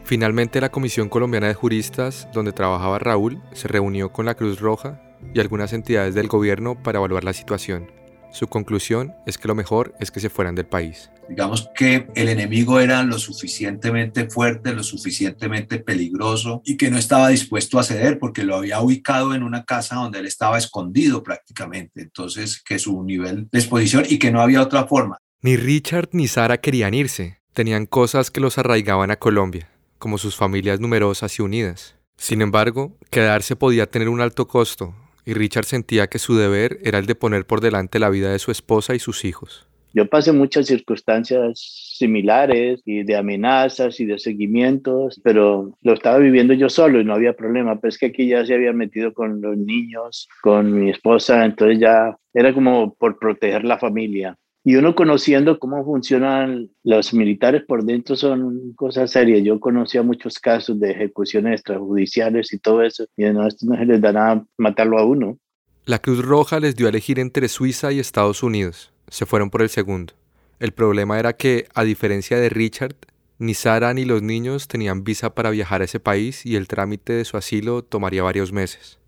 Finalmente 0.03 0.61
la 0.61 0.69
Comisión 0.69 1.09
Colombiana 1.09 1.47
de 1.47 1.53
Juristas, 1.53 2.27
donde 2.33 2.51
trabajaba 2.51 2.99
Raúl, 2.99 3.41
se 3.53 3.67
reunió 3.67 4.11
con 4.11 4.25
la 4.25 4.35
Cruz 4.35 4.59
Roja 4.59 5.01
y 5.33 5.39
algunas 5.39 5.73
entidades 5.73 6.15
del 6.15 6.27
gobierno 6.27 6.81
para 6.81 6.99
evaluar 6.99 7.23
la 7.23 7.33
situación. 7.33 7.91
Su 8.31 8.47
conclusión 8.47 9.15
es 9.25 9.37
que 9.37 9.47
lo 9.47 9.55
mejor 9.55 9.95
es 9.99 10.11
que 10.11 10.19
se 10.19 10.29
fueran 10.29 10.55
del 10.55 10.67
país. 10.67 11.09
Digamos 11.29 11.69
que 11.75 12.07
el 12.15 12.27
enemigo 12.27 12.79
era 12.79 13.03
lo 13.03 13.19
suficientemente 13.19 14.29
fuerte, 14.29 14.73
lo 14.73 14.83
suficientemente 14.83 15.77
peligroso 15.77 16.63
y 16.65 16.75
que 16.75 16.89
no 16.89 16.97
estaba 16.97 17.29
dispuesto 17.29 17.77
a 17.77 17.83
ceder 17.83 18.17
porque 18.17 18.43
lo 18.43 18.55
había 18.55 18.81
ubicado 18.81 19.35
en 19.35 19.43
una 19.43 19.63
casa 19.63 19.95
donde 19.95 20.19
él 20.19 20.25
estaba 20.25 20.57
escondido 20.57 21.21
prácticamente. 21.21 22.01
Entonces, 22.01 22.61
que 22.63 22.79
su 22.79 23.03
nivel 23.03 23.47
de 23.51 23.59
exposición 23.59 24.05
y 24.09 24.17
que 24.17 24.31
no 24.31 24.41
había 24.41 24.61
otra 24.61 24.87
forma. 24.87 25.17
Ni 25.41 25.55
Richard 25.55 26.09
ni 26.13 26.27
Sara 26.27 26.59
querían 26.59 26.95
irse. 26.95 27.39
Tenían 27.53 27.85
cosas 27.85 28.31
que 28.31 28.41
los 28.41 28.57
arraigaban 28.57 29.11
a 29.11 29.17
Colombia, 29.17 29.69
como 29.99 30.17
sus 30.17 30.35
familias 30.35 30.79
numerosas 30.79 31.37
y 31.37 31.41
unidas. 31.43 31.95
Sin 32.17 32.41
embargo, 32.41 32.97
quedarse 33.11 33.55
podía 33.55 33.85
tener 33.89 34.09
un 34.09 34.19
alto 34.19 34.47
costo, 34.47 34.95
y 35.25 35.33
Richard 35.33 35.65
sentía 35.65 36.07
que 36.07 36.19
su 36.19 36.35
deber 36.35 36.79
era 36.83 36.99
el 36.99 37.05
de 37.05 37.15
poner 37.15 37.45
por 37.45 37.61
delante 37.61 37.99
la 37.99 38.09
vida 38.09 38.31
de 38.31 38.39
su 38.39 38.51
esposa 38.51 38.95
y 38.95 38.99
sus 38.99 39.23
hijos. 39.25 39.68
Yo 39.93 40.07
pasé 40.07 40.31
muchas 40.31 40.67
circunstancias 40.67 41.95
similares 41.97 42.81
y 42.85 43.03
de 43.03 43.15
amenazas 43.15 43.99
y 43.99 44.05
de 44.05 44.19
seguimientos, 44.19 45.19
pero 45.23 45.75
lo 45.81 45.93
estaba 45.93 46.19
viviendo 46.19 46.53
yo 46.53 46.69
solo 46.69 47.01
y 47.01 47.05
no 47.05 47.13
había 47.13 47.33
problema. 47.33 47.79
Pero 47.79 47.89
es 47.89 47.97
que 47.97 48.07
aquí 48.07 48.27
ya 48.27 48.45
se 48.45 48.53
había 48.53 48.71
metido 48.71 49.13
con 49.13 49.41
los 49.41 49.57
niños, 49.57 50.27
con 50.41 50.73
mi 50.73 50.91
esposa, 50.91 51.43
entonces 51.43 51.79
ya 51.79 52.15
era 52.33 52.53
como 52.53 52.93
por 52.93 53.17
proteger 53.17 53.65
la 53.65 53.79
familia. 53.79 54.37
Y 54.63 54.75
uno 54.75 54.93
conociendo 54.93 55.57
cómo 55.57 55.83
funcionan 55.83 56.69
los 56.83 57.13
militares 57.13 57.63
por 57.65 57.83
dentro 57.85 58.15
son 58.15 58.73
cosas 58.75 59.09
serias. 59.09 59.41
Yo 59.43 59.59
conocía 59.59 60.03
muchos 60.03 60.37
casos 60.37 60.79
de 60.79 60.91
ejecuciones 60.91 61.53
extrajudiciales 61.53 62.53
y 62.53 62.59
todo 62.59 62.83
eso. 62.83 63.05
Y 63.15 63.23
no, 63.25 63.47
esto 63.47 63.65
no 63.65 63.77
se 63.77 63.85
les 63.85 64.01
da 64.01 64.11
nada 64.11 64.45
matarlo 64.57 64.99
a 64.99 65.05
uno. 65.05 65.37
La 65.85 65.99
Cruz 65.99 66.23
Roja 66.23 66.59
les 66.59 66.75
dio 66.75 66.85
a 66.85 66.89
elegir 66.89 67.19
entre 67.19 67.47
Suiza 67.47 67.91
y 67.91 67.99
Estados 67.99 68.43
Unidos. 68.43 68.93
Se 69.09 69.25
fueron 69.25 69.49
por 69.49 69.61
el 69.61 69.69
segundo. 69.69 70.13
El 70.59 70.71
problema 70.71 71.19
era 71.19 71.33
que, 71.33 71.67
a 71.73 71.83
diferencia 71.83 72.37
de 72.37 72.49
Richard, 72.49 72.95
ni 73.37 73.53
Sara 73.53 73.93
ni 73.93 74.05
los 74.05 74.21
niños 74.21 74.67
tenían 74.67 75.03
visa 75.03 75.33
para 75.33 75.49
viajar 75.49 75.81
a 75.81 75.85
ese 75.85 75.99
país 75.99 76.45
y 76.45 76.55
el 76.55 76.67
trámite 76.67 77.13
de 77.13 77.25
su 77.25 77.37
asilo 77.37 77.83
tomaría 77.83 78.23
varios 78.23 78.51
meses. 78.51 78.99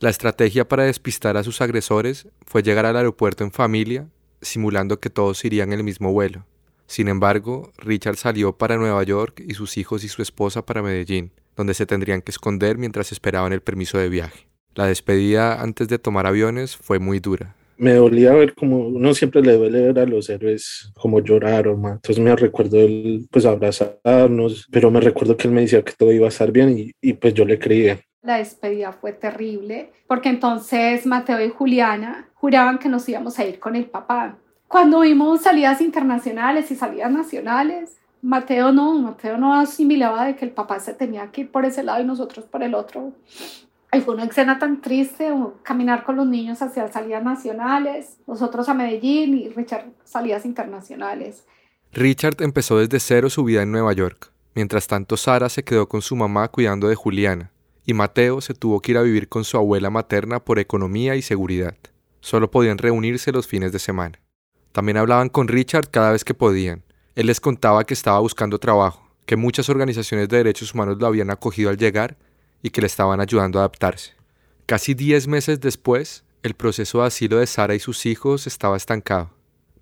La 0.00 0.10
estrategia 0.10 0.68
para 0.68 0.84
despistar 0.84 1.36
a 1.36 1.42
sus 1.42 1.60
agresores 1.60 2.28
fue 2.46 2.62
llegar 2.62 2.86
al 2.86 2.96
aeropuerto 2.96 3.44
en 3.44 3.50
familia 3.50 4.08
simulando 4.40 5.00
que 5.00 5.10
todos 5.10 5.44
irían 5.44 5.72
en 5.72 5.80
el 5.80 5.84
mismo 5.84 6.12
vuelo. 6.12 6.44
Sin 6.86 7.08
embargo, 7.08 7.72
Richard 7.78 8.16
salió 8.16 8.56
para 8.56 8.76
Nueva 8.76 9.02
York 9.02 9.42
y 9.46 9.54
sus 9.54 9.76
hijos 9.76 10.04
y 10.04 10.08
su 10.08 10.22
esposa 10.22 10.64
para 10.64 10.82
Medellín, 10.82 11.32
donde 11.56 11.74
se 11.74 11.86
tendrían 11.86 12.22
que 12.22 12.30
esconder 12.30 12.78
mientras 12.78 13.12
esperaban 13.12 13.52
el 13.52 13.60
permiso 13.60 13.98
de 13.98 14.08
viaje. 14.08 14.46
La 14.74 14.86
despedida 14.86 15.60
antes 15.60 15.88
de 15.88 15.98
tomar 15.98 16.26
aviones 16.26 16.76
fue 16.76 16.98
muy 16.98 17.20
dura. 17.20 17.56
Me 17.78 17.94
dolía 17.94 18.32
ver 18.32 18.54
como 18.54 18.88
uno 18.88 19.14
siempre 19.14 19.40
le 19.40 19.56
duele 19.56 19.80
ver 19.80 19.98
a 20.00 20.06
los 20.06 20.28
héroes 20.28 20.92
como 20.94 21.20
lloraron, 21.20 21.80
man. 21.80 21.92
entonces 21.94 22.22
me 22.22 22.34
recuerdo 22.34 22.78
él 22.78 23.26
pues 23.30 23.46
abrazarnos, 23.46 24.66
pero 24.70 24.90
me 24.90 25.00
recuerdo 25.00 25.36
que 25.36 25.48
él 25.48 25.54
me 25.54 25.62
decía 25.62 25.82
que 25.82 25.92
todo 25.92 26.12
iba 26.12 26.26
a 26.26 26.30
estar 26.30 26.50
bien 26.50 26.76
y, 26.76 26.92
y 27.00 27.12
pues 27.14 27.34
yo 27.34 27.44
le 27.44 27.58
creía. 27.58 28.00
La 28.22 28.38
despedida 28.38 28.92
fue 28.92 29.12
terrible 29.12 29.92
porque 30.06 30.28
entonces 30.28 31.06
Mateo 31.06 31.44
y 31.44 31.50
Juliana 31.50 32.28
juraban 32.34 32.78
que 32.78 32.88
nos 32.88 33.08
íbamos 33.08 33.38
a 33.38 33.46
ir 33.46 33.58
con 33.58 33.76
el 33.76 33.86
papá. 33.86 34.36
Cuando 34.66 35.00
vimos 35.00 35.42
salidas 35.42 35.80
internacionales 35.80 36.70
y 36.70 36.74
salidas 36.74 37.10
nacionales, 37.10 37.98
Mateo 38.20 38.72
no, 38.72 38.94
Mateo 38.94 39.38
no 39.38 39.54
asimilaba 39.54 40.26
de 40.26 40.36
que 40.36 40.44
el 40.44 40.50
papá 40.50 40.80
se 40.80 40.92
tenía 40.92 41.30
que 41.30 41.42
ir 41.42 41.50
por 41.50 41.64
ese 41.64 41.82
lado 41.82 42.02
y 42.02 42.04
nosotros 42.04 42.44
por 42.46 42.62
el 42.62 42.74
otro. 42.74 43.12
Y 43.92 44.00
fue 44.00 44.14
una 44.14 44.24
escena 44.24 44.58
tan 44.58 44.82
triste, 44.82 45.32
caminar 45.62 46.04
con 46.04 46.16
los 46.16 46.26
niños 46.26 46.60
hacia 46.60 46.88
salidas 46.88 47.24
nacionales, 47.24 48.18
nosotros 48.26 48.68
a 48.68 48.74
Medellín 48.74 49.34
y 49.38 49.48
Richard 49.48 49.86
salidas 50.04 50.44
internacionales. 50.44 51.44
Richard 51.92 52.42
empezó 52.42 52.78
desde 52.78 53.00
cero 53.00 53.30
su 53.30 53.44
vida 53.44 53.62
en 53.62 53.72
Nueva 53.72 53.94
York. 53.94 54.30
Mientras 54.54 54.88
tanto, 54.88 55.16
Sara 55.16 55.48
se 55.48 55.64
quedó 55.64 55.88
con 55.88 56.02
su 56.02 56.16
mamá 56.16 56.48
cuidando 56.48 56.88
de 56.88 56.96
Juliana, 56.96 57.50
y 57.86 57.94
Mateo 57.94 58.42
se 58.42 58.52
tuvo 58.52 58.80
que 58.80 58.92
ir 58.92 58.98
a 58.98 59.02
vivir 59.02 59.28
con 59.28 59.44
su 59.44 59.56
abuela 59.56 59.88
materna 59.88 60.44
por 60.44 60.58
economía 60.58 61.16
y 61.16 61.22
seguridad. 61.22 61.74
Solo 62.20 62.50
podían 62.50 62.76
reunirse 62.76 63.32
los 63.32 63.46
fines 63.46 63.72
de 63.72 63.78
semana. 63.78 64.20
También 64.72 64.98
hablaban 64.98 65.30
con 65.30 65.48
Richard 65.48 65.88
cada 65.90 66.12
vez 66.12 66.24
que 66.24 66.34
podían. 66.34 66.82
Él 67.14 67.26
les 67.26 67.40
contaba 67.40 67.84
que 67.84 67.94
estaba 67.94 68.18
buscando 68.18 68.58
trabajo, 68.58 69.08
que 69.24 69.36
muchas 69.36 69.70
organizaciones 69.70 70.28
de 70.28 70.36
derechos 70.36 70.74
humanos 70.74 70.98
lo 70.98 71.06
habían 71.06 71.30
acogido 71.30 71.70
al 71.70 71.78
llegar 71.78 72.18
y 72.62 72.70
que 72.70 72.80
le 72.80 72.86
estaban 72.86 73.20
ayudando 73.20 73.58
a 73.58 73.62
adaptarse. 73.62 74.14
Casi 74.66 74.94
diez 74.94 75.26
meses 75.26 75.60
después, 75.60 76.24
el 76.42 76.54
proceso 76.54 77.00
de 77.00 77.06
asilo 77.06 77.38
de 77.38 77.46
Sara 77.46 77.74
y 77.74 77.80
sus 77.80 78.06
hijos 78.06 78.46
estaba 78.46 78.76
estancado, 78.76 79.30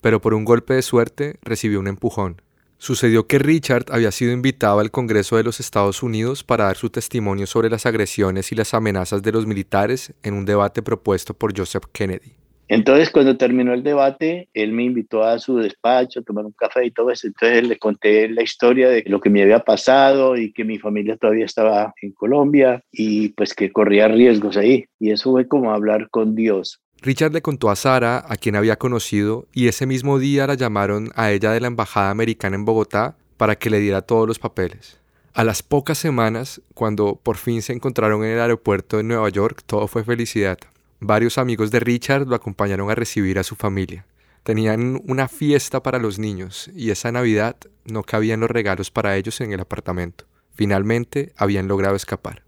pero 0.00 0.20
por 0.20 0.34
un 0.34 0.44
golpe 0.44 0.74
de 0.74 0.82
suerte 0.82 1.38
recibió 1.42 1.80
un 1.80 1.88
empujón. 1.88 2.42
Sucedió 2.78 3.26
que 3.26 3.38
Richard 3.38 3.86
había 3.90 4.12
sido 4.12 4.32
invitado 4.32 4.80
al 4.80 4.90
Congreso 4.90 5.36
de 5.36 5.42
los 5.42 5.60
Estados 5.60 6.02
Unidos 6.02 6.44
para 6.44 6.64
dar 6.64 6.76
su 6.76 6.90
testimonio 6.90 7.46
sobre 7.46 7.70
las 7.70 7.86
agresiones 7.86 8.52
y 8.52 8.54
las 8.54 8.74
amenazas 8.74 9.22
de 9.22 9.32
los 9.32 9.46
militares 9.46 10.12
en 10.22 10.34
un 10.34 10.44
debate 10.44 10.82
propuesto 10.82 11.34
por 11.34 11.56
Joseph 11.56 11.84
Kennedy. 11.92 12.36
Entonces, 12.68 13.10
cuando 13.10 13.36
terminó 13.36 13.72
el 13.72 13.82
debate, 13.82 14.48
él 14.52 14.72
me 14.72 14.84
invitó 14.84 15.22
a 15.22 15.38
su 15.38 15.56
despacho 15.56 16.20
a 16.20 16.22
tomar 16.22 16.44
un 16.44 16.52
café 16.52 16.84
y 16.86 16.90
todo 16.90 17.10
eso. 17.10 17.26
Entonces, 17.28 17.66
le 17.66 17.78
conté 17.78 18.28
la 18.28 18.42
historia 18.42 18.88
de 18.88 19.04
lo 19.06 19.20
que 19.20 19.30
me 19.30 19.42
había 19.42 19.60
pasado 19.60 20.36
y 20.36 20.52
que 20.52 20.64
mi 20.64 20.78
familia 20.78 21.16
todavía 21.16 21.44
estaba 21.44 21.94
en 22.02 22.12
Colombia 22.12 22.82
y 22.90 23.30
pues 23.30 23.54
que 23.54 23.70
corría 23.70 24.08
riesgos 24.08 24.56
ahí. 24.56 24.86
Y 24.98 25.12
eso 25.12 25.30
fue 25.30 25.46
como 25.46 25.72
hablar 25.72 26.08
con 26.10 26.34
Dios. 26.34 26.80
Richard 27.02 27.32
le 27.32 27.42
contó 27.42 27.70
a 27.70 27.76
Sara, 27.76 28.24
a 28.26 28.36
quien 28.36 28.56
había 28.56 28.76
conocido, 28.76 29.46
y 29.52 29.68
ese 29.68 29.86
mismo 29.86 30.18
día 30.18 30.46
la 30.46 30.54
llamaron 30.54 31.10
a 31.14 31.30
ella 31.30 31.52
de 31.52 31.60
la 31.60 31.66
Embajada 31.68 32.10
Americana 32.10 32.56
en 32.56 32.64
Bogotá 32.64 33.16
para 33.36 33.56
que 33.56 33.70
le 33.70 33.80
diera 33.80 34.02
todos 34.02 34.26
los 34.26 34.38
papeles. 34.38 34.98
A 35.34 35.44
las 35.44 35.62
pocas 35.62 35.98
semanas, 35.98 36.62
cuando 36.74 37.20
por 37.22 37.36
fin 37.36 37.60
se 37.60 37.74
encontraron 37.74 38.24
en 38.24 38.30
el 38.30 38.40
aeropuerto 38.40 38.96
de 38.96 39.02
Nueva 39.02 39.28
York, 39.28 39.62
todo 39.66 39.86
fue 39.86 40.02
felicidad. 40.02 40.58
Varios 41.00 41.36
amigos 41.36 41.70
de 41.70 41.80
Richard 41.80 42.26
lo 42.26 42.34
acompañaron 42.34 42.90
a 42.90 42.94
recibir 42.94 43.38
a 43.38 43.42
su 43.42 43.54
familia. 43.54 44.06
Tenían 44.44 45.02
una 45.06 45.28
fiesta 45.28 45.82
para 45.82 45.98
los 45.98 46.18
niños 46.18 46.70
y 46.74 46.90
esa 46.90 47.12
Navidad 47.12 47.56
no 47.84 48.02
cabían 48.02 48.40
los 48.40 48.50
regalos 48.50 48.90
para 48.90 49.16
ellos 49.16 49.40
en 49.42 49.52
el 49.52 49.60
apartamento. 49.60 50.24
Finalmente 50.54 51.34
habían 51.36 51.68
logrado 51.68 51.96
escapar. 51.96 52.44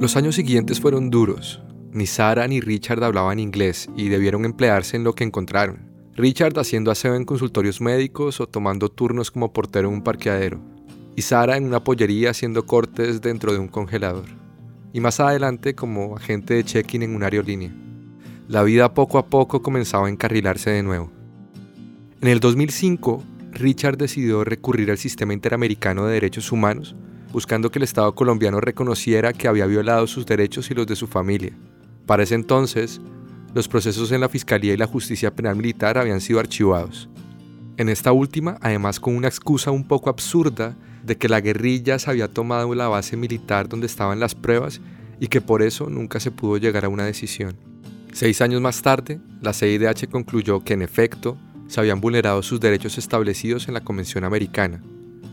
Los 0.00 0.16
años 0.16 0.34
siguientes 0.34 0.80
fueron 0.80 1.08
duros. 1.08 1.62
Ni 1.92 2.06
Sara 2.06 2.46
ni 2.46 2.60
Richard 2.60 3.02
hablaban 3.02 3.38
inglés 3.38 3.88
y 3.96 4.10
debieron 4.10 4.44
emplearse 4.44 4.98
en 4.98 5.04
lo 5.04 5.14
que 5.14 5.24
encontraron. 5.24 5.90
Richard 6.14 6.58
haciendo 6.58 6.90
aseo 6.90 7.14
en 7.14 7.24
consultorios 7.24 7.80
médicos 7.80 8.40
o 8.40 8.46
tomando 8.46 8.90
turnos 8.90 9.30
como 9.30 9.54
portero 9.54 9.88
en 9.88 9.94
un 9.94 10.02
parqueadero. 10.02 10.60
Y 11.16 11.22
Sara 11.22 11.56
en 11.56 11.64
una 11.64 11.82
pollería 11.82 12.30
haciendo 12.30 12.66
cortes 12.66 13.22
dentro 13.22 13.52
de 13.52 13.58
un 13.58 13.68
congelador. 13.68 14.26
Y 14.92 15.00
más 15.00 15.20
adelante 15.20 15.74
como 15.74 16.16
agente 16.16 16.54
de 16.54 16.64
check-in 16.64 17.02
en 17.02 17.14
una 17.14 17.26
aerolínea. 17.26 17.72
La 18.48 18.62
vida 18.62 18.94
poco 18.94 19.18
a 19.18 19.26
poco 19.26 19.62
comenzaba 19.62 20.06
a 20.06 20.10
encarrilarse 20.10 20.70
de 20.70 20.82
nuevo. 20.82 21.10
En 22.20 22.28
el 22.28 22.40
2005, 22.40 23.22
Richard 23.52 23.98
decidió 23.98 24.44
recurrir 24.44 24.90
al 24.90 24.98
Sistema 24.98 25.34
Interamericano 25.34 26.06
de 26.06 26.14
Derechos 26.14 26.50
Humanos, 26.50 26.96
buscando 27.32 27.70
que 27.70 27.78
el 27.78 27.82
Estado 27.82 28.14
colombiano 28.14 28.60
reconociera 28.60 29.32
que 29.32 29.48
había 29.48 29.66
violado 29.66 30.06
sus 30.06 30.26
derechos 30.26 30.70
y 30.70 30.74
los 30.74 30.86
de 30.86 30.96
su 30.96 31.06
familia. 31.06 31.52
Para 32.06 32.22
ese 32.22 32.34
entonces, 32.34 33.00
los 33.54 33.68
procesos 33.68 34.12
en 34.12 34.20
la 34.20 34.28
Fiscalía 34.28 34.74
y 34.74 34.76
la 34.76 34.86
Justicia 34.86 35.34
Penal 35.34 35.56
Militar 35.56 35.98
habían 35.98 36.20
sido 36.20 36.40
archivados. 36.40 37.08
En 37.76 37.88
esta 37.88 38.12
última, 38.12 38.58
además 38.60 38.98
con 38.98 39.14
una 39.14 39.28
excusa 39.28 39.70
un 39.70 39.86
poco 39.86 40.10
absurda 40.10 40.76
de 41.08 41.16
que 41.16 41.28
la 41.28 41.40
guerrilla 41.40 41.98
se 41.98 42.10
había 42.10 42.28
tomado 42.28 42.72
la 42.74 42.86
base 42.86 43.16
militar 43.16 43.68
donde 43.68 43.86
estaban 43.86 44.20
las 44.20 44.34
pruebas 44.36 44.80
y 45.18 45.26
que 45.26 45.40
por 45.40 45.62
eso 45.62 45.88
nunca 45.88 46.20
se 46.20 46.30
pudo 46.30 46.58
llegar 46.58 46.84
a 46.84 46.88
una 46.88 47.04
decisión. 47.04 47.56
Seis 48.12 48.40
años 48.40 48.60
más 48.60 48.82
tarde, 48.82 49.20
la 49.40 49.52
CIDH 49.52 50.08
concluyó 50.10 50.62
que 50.62 50.74
en 50.74 50.82
efecto 50.82 51.38
se 51.66 51.80
habían 51.80 52.00
vulnerado 52.00 52.42
sus 52.42 52.60
derechos 52.60 52.98
establecidos 52.98 53.68
en 53.68 53.74
la 53.74 53.80
Convención 53.80 54.24
Americana 54.24 54.82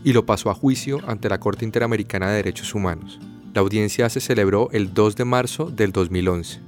y 0.02 0.12
lo 0.12 0.26
pasó 0.26 0.50
a 0.50 0.54
juicio 0.54 1.00
ante 1.06 1.28
la 1.28 1.40
Corte 1.40 1.64
Interamericana 1.64 2.28
de 2.28 2.36
Derechos 2.36 2.74
Humanos. 2.74 3.20
La 3.54 3.60
audiencia 3.60 4.08
se 4.08 4.20
celebró 4.20 4.68
el 4.72 4.94
2 4.94 5.16
de 5.16 5.24
marzo 5.24 5.70
del 5.70 5.92
2011. 5.92 6.60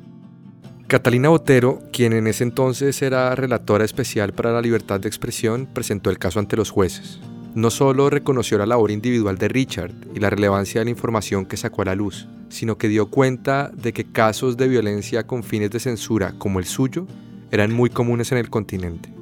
Catalina 0.87 1.29
Botero, 1.29 1.83
quien 1.93 2.13
en 2.15 2.27
ese 2.27 2.45
entonces 2.45 3.01
era 3.03 3.35
relatora 3.35 3.85
especial 3.85 4.33
para 4.33 4.53
la 4.53 4.63
libertad 4.63 5.01
de 5.01 5.09
expresión, 5.09 5.67
presentó 5.67 6.11
el 6.11 6.19
caso 6.19 6.39
ante 6.39 6.57
los 6.57 6.71
jueces. 6.71 7.21
No 7.55 7.71
solo 7.71 8.11
reconoció 8.11 8.59
la 8.59 8.67
labor 8.67 8.91
individual 8.91 9.39
de 9.39 9.49
Richard 9.49 9.93
y 10.15 10.21
la 10.21 10.31
relevancia 10.31 10.81
de 10.81 10.85
la 10.85 10.91
información 10.91 11.47
que 11.47 11.57
sacó 11.57 11.83
a 11.83 11.87
la 11.87 11.95
luz, 11.95 12.29
sino 12.51 12.77
que 12.77 12.89
dio 12.89 13.11
cuenta 13.11 13.71
de 13.75 13.93
que 13.93 14.05
casos 14.05 14.57
de 14.57 14.69
violencia 14.69 15.27
con 15.27 15.43
fines 15.43 15.71
de 15.71 15.81
censura 15.81 16.35
como 16.39 16.59
el 16.59 16.67
suyo 16.67 17.07
eran 17.51 17.73
muy 17.73 17.91
comunes 17.91 18.33
en 18.33 18.39
el 18.39 18.51
continente. 18.51 19.13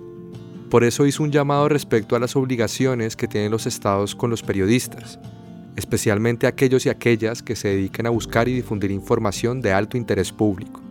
Por 0.70 0.82
eso 0.82 1.06
hizo 1.06 1.22
un 1.22 1.30
llamado 1.30 1.68
respecto 1.68 2.16
a 2.16 2.18
las 2.18 2.34
obligaciones 2.34 3.14
que 3.14 3.28
tienen 3.28 3.52
los 3.52 3.66
estados 3.66 4.16
con 4.16 4.30
los 4.30 4.42
periodistas, 4.42 5.20
especialmente 5.76 6.48
aquellos 6.48 6.84
y 6.86 6.88
aquellas 6.88 7.42
que 7.42 7.54
se 7.54 7.68
dedican 7.68 8.06
a 8.06 8.10
buscar 8.10 8.48
y 8.48 8.54
difundir 8.54 8.90
información 8.90 9.60
de 9.60 9.72
alto 9.72 9.96
interés 9.96 10.32
público. 10.32 10.85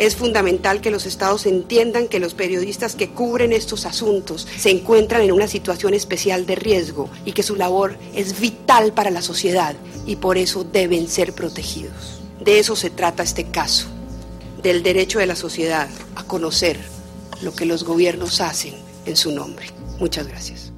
Es 0.00 0.16
fundamental 0.16 0.80
que 0.80 0.90
los 0.90 1.04
estados 1.04 1.44
entiendan 1.44 2.08
que 2.08 2.20
los 2.20 2.32
periodistas 2.32 2.96
que 2.96 3.10
cubren 3.10 3.52
estos 3.52 3.84
asuntos 3.84 4.48
se 4.56 4.70
encuentran 4.70 5.20
en 5.20 5.30
una 5.30 5.46
situación 5.46 5.92
especial 5.92 6.46
de 6.46 6.54
riesgo 6.54 7.10
y 7.26 7.32
que 7.32 7.42
su 7.42 7.54
labor 7.54 7.98
es 8.14 8.40
vital 8.40 8.94
para 8.94 9.10
la 9.10 9.20
sociedad 9.20 9.76
y 10.06 10.16
por 10.16 10.38
eso 10.38 10.64
deben 10.64 11.06
ser 11.06 11.34
protegidos. 11.34 12.22
De 12.42 12.58
eso 12.58 12.76
se 12.76 12.88
trata 12.88 13.22
este 13.22 13.50
caso, 13.50 13.88
del 14.62 14.82
derecho 14.82 15.18
de 15.18 15.26
la 15.26 15.36
sociedad 15.36 15.90
a 16.16 16.22
conocer 16.22 16.78
lo 17.42 17.54
que 17.54 17.66
los 17.66 17.84
gobiernos 17.84 18.40
hacen 18.40 18.72
en 19.04 19.16
su 19.16 19.32
nombre. 19.32 19.66
Muchas 19.98 20.26
gracias. 20.26 20.72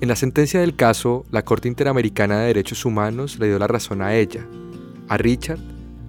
En 0.00 0.06
la 0.06 0.14
sentencia 0.14 0.60
del 0.60 0.76
caso, 0.76 1.26
la 1.32 1.44
Corte 1.44 1.66
Interamericana 1.66 2.38
de 2.38 2.46
Derechos 2.46 2.84
Humanos 2.84 3.40
le 3.40 3.48
dio 3.48 3.58
la 3.58 3.66
razón 3.66 4.02
a 4.02 4.14
ella, 4.14 4.46
a 5.08 5.16
Richard, 5.16 5.58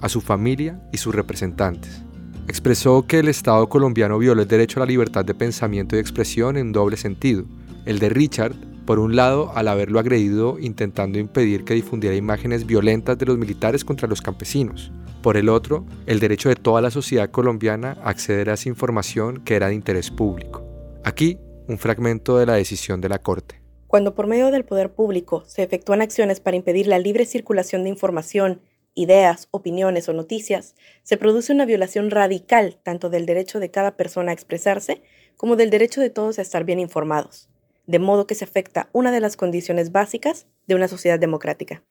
a 0.01 0.07
su 0.07 0.21
familia 0.21 0.79
y 0.93 0.99
sus 0.99 1.15
representantes. 1.15 2.03
Expresó 2.49 3.05
que 3.05 3.19
el 3.19 3.27
Estado 3.27 3.69
colombiano 3.69 4.17
violó 4.17 4.41
el 4.41 4.47
derecho 4.47 4.79
a 4.79 4.81
la 4.81 4.91
libertad 4.91 5.23
de 5.23 5.35
pensamiento 5.35 5.95
y 5.95 5.99
expresión 5.99 6.57
en 6.57 6.71
doble 6.71 6.97
sentido. 6.97 7.45
El 7.85 7.99
de 7.99 8.09
Richard, 8.09 8.55
por 8.87 8.97
un 8.97 9.15
lado, 9.15 9.51
al 9.53 9.67
haberlo 9.67 9.99
agredido 9.99 10.57
intentando 10.57 11.19
impedir 11.19 11.63
que 11.63 11.75
difundiera 11.75 12.15
imágenes 12.15 12.65
violentas 12.65 13.19
de 13.19 13.27
los 13.27 13.37
militares 13.37 13.85
contra 13.85 14.07
los 14.07 14.23
campesinos. 14.23 14.91
Por 15.21 15.37
el 15.37 15.47
otro, 15.47 15.85
el 16.07 16.19
derecho 16.19 16.49
de 16.49 16.55
toda 16.55 16.81
la 16.81 16.89
sociedad 16.89 17.29
colombiana 17.29 17.95
a 18.01 18.09
acceder 18.09 18.49
a 18.49 18.55
esa 18.55 18.67
información 18.67 19.43
que 19.43 19.53
era 19.55 19.67
de 19.67 19.75
interés 19.75 20.09
público. 20.09 20.65
Aquí 21.03 21.37
un 21.67 21.77
fragmento 21.77 22.39
de 22.39 22.47
la 22.47 22.53
decisión 22.53 22.99
de 22.99 23.09
la 23.09 23.19
Corte. 23.19 23.61
Cuando 23.85 24.15
por 24.15 24.25
medio 24.25 24.49
del 24.49 24.65
poder 24.65 24.91
público 24.91 25.43
se 25.45 25.61
efectúan 25.61 26.01
acciones 26.01 26.39
para 26.39 26.57
impedir 26.57 26.87
la 26.87 26.97
libre 26.97 27.25
circulación 27.25 27.83
de 27.83 27.89
información, 27.89 28.61
ideas, 29.01 29.47
opiniones 29.51 30.09
o 30.09 30.13
noticias, 30.13 30.75
se 31.03 31.17
produce 31.17 31.53
una 31.53 31.65
violación 31.65 32.11
radical 32.11 32.77
tanto 32.83 33.09
del 33.09 33.25
derecho 33.25 33.59
de 33.59 33.71
cada 33.71 33.95
persona 33.95 34.31
a 34.31 34.33
expresarse 34.33 35.01
como 35.37 35.55
del 35.55 35.69
derecho 35.69 36.01
de 36.01 36.09
todos 36.09 36.37
a 36.37 36.41
estar 36.41 36.65
bien 36.65 36.79
informados, 36.79 37.49
de 37.87 37.99
modo 37.99 38.27
que 38.27 38.35
se 38.35 38.43
afecta 38.43 38.89
una 38.91 39.11
de 39.11 39.21
las 39.21 39.37
condiciones 39.37 39.93
básicas 39.93 40.47
de 40.67 40.75
una 40.75 40.89
sociedad 40.89 41.17
democrática. 41.17 41.81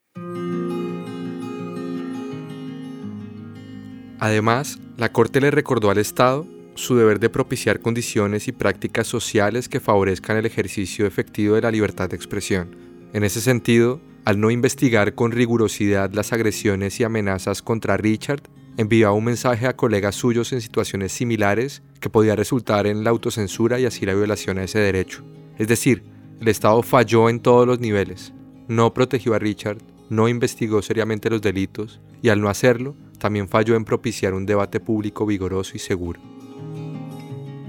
Además, 4.20 4.78
la 4.98 5.10
Corte 5.10 5.40
le 5.40 5.50
recordó 5.50 5.90
al 5.90 5.98
Estado 5.98 6.46
su 6.74 6.96
deber 6.96 7.20
de 7.20 7.30
propiciar 7.30 7.80
condiciones 7.80 8.48
y 8.48 8.52
prácticas 8.52 9.06
sociales 9.06 9.68
que 9.68 9.80
favorezcan 9.80 10.36
el 10.36 10.46
ejercicio 10.46 11.06
efectivo 11.06 11.54
de 11.54 11.62
la 11.62 11.70
libertad 11.70 12.10
de 12.10 12.16
expresión. 12.16 12.76
En 13.14 13.24
ese 13.24 13.40
sentido, 13.40 14.00
al 14.28 14.40
no 14.40 14.50
investigar 14.50 15.14
con 15.14 15.32
rigurosidad 15.32 16.12
las 16.12 16.34
agresiones 16.34 17.00
y 17.00 17.04
amenazas 17.04 17.62
contra 17.62 17.96
Richard, 17.96 18.42
envió 18.76 19.14
un 19.14 19.24
mensaje 19.24 19.66
a 19.66 19.74
colegas 19.74 20.16
suyos 20.16 20.52
en 20.52 20.60
situaciones 20.60 21.12
similares 21.12 21.82
que 21.98 22.10
podía 22.10 22.36
resultar 22.36 22.86
en 22.86 23.04
la 23.04 23.08
autocensura 23.08 23.80
y 23.80 23.86
así 23.86 24.04
la 24.04 24.12
violación 24.12 24.58
a 24.58 24.64
ese 24.64 24.80
derecho. 24.80 25.24
Es 25.56 25.66
decir, 25.66 26.02
el 26.42 26.48
Estado 26.48 26.82
falló 26.82 27.30
en 27.30 27.40
todos 27.40 27.66
los 27.66 27.80
niveles. 27.80 28.34
No 28.68 28.92
protegió 28.92 29.32
a 29.32 29.38
Richard, 29.38 29.78
no 30.10 30.28
investigó 30.28 30.82
seriamente 30.82 31.30
los 31.30 31.40
delitos 31.40 31.98
y 32.20 32.28
al 32.28 32.42
no 32.42 32.50
hacerlo, 32.50 32.96
también 33.18 33.48
falló 33.48 33.76
en 33.76 33.86
propiciar 33.86 34.34
un 34.34 34.44
debate 34.44 34.78
público 34.78 35.24
vigoroso 35.24 35.72
y 35.74 35.78
seguro. 35.78 36.20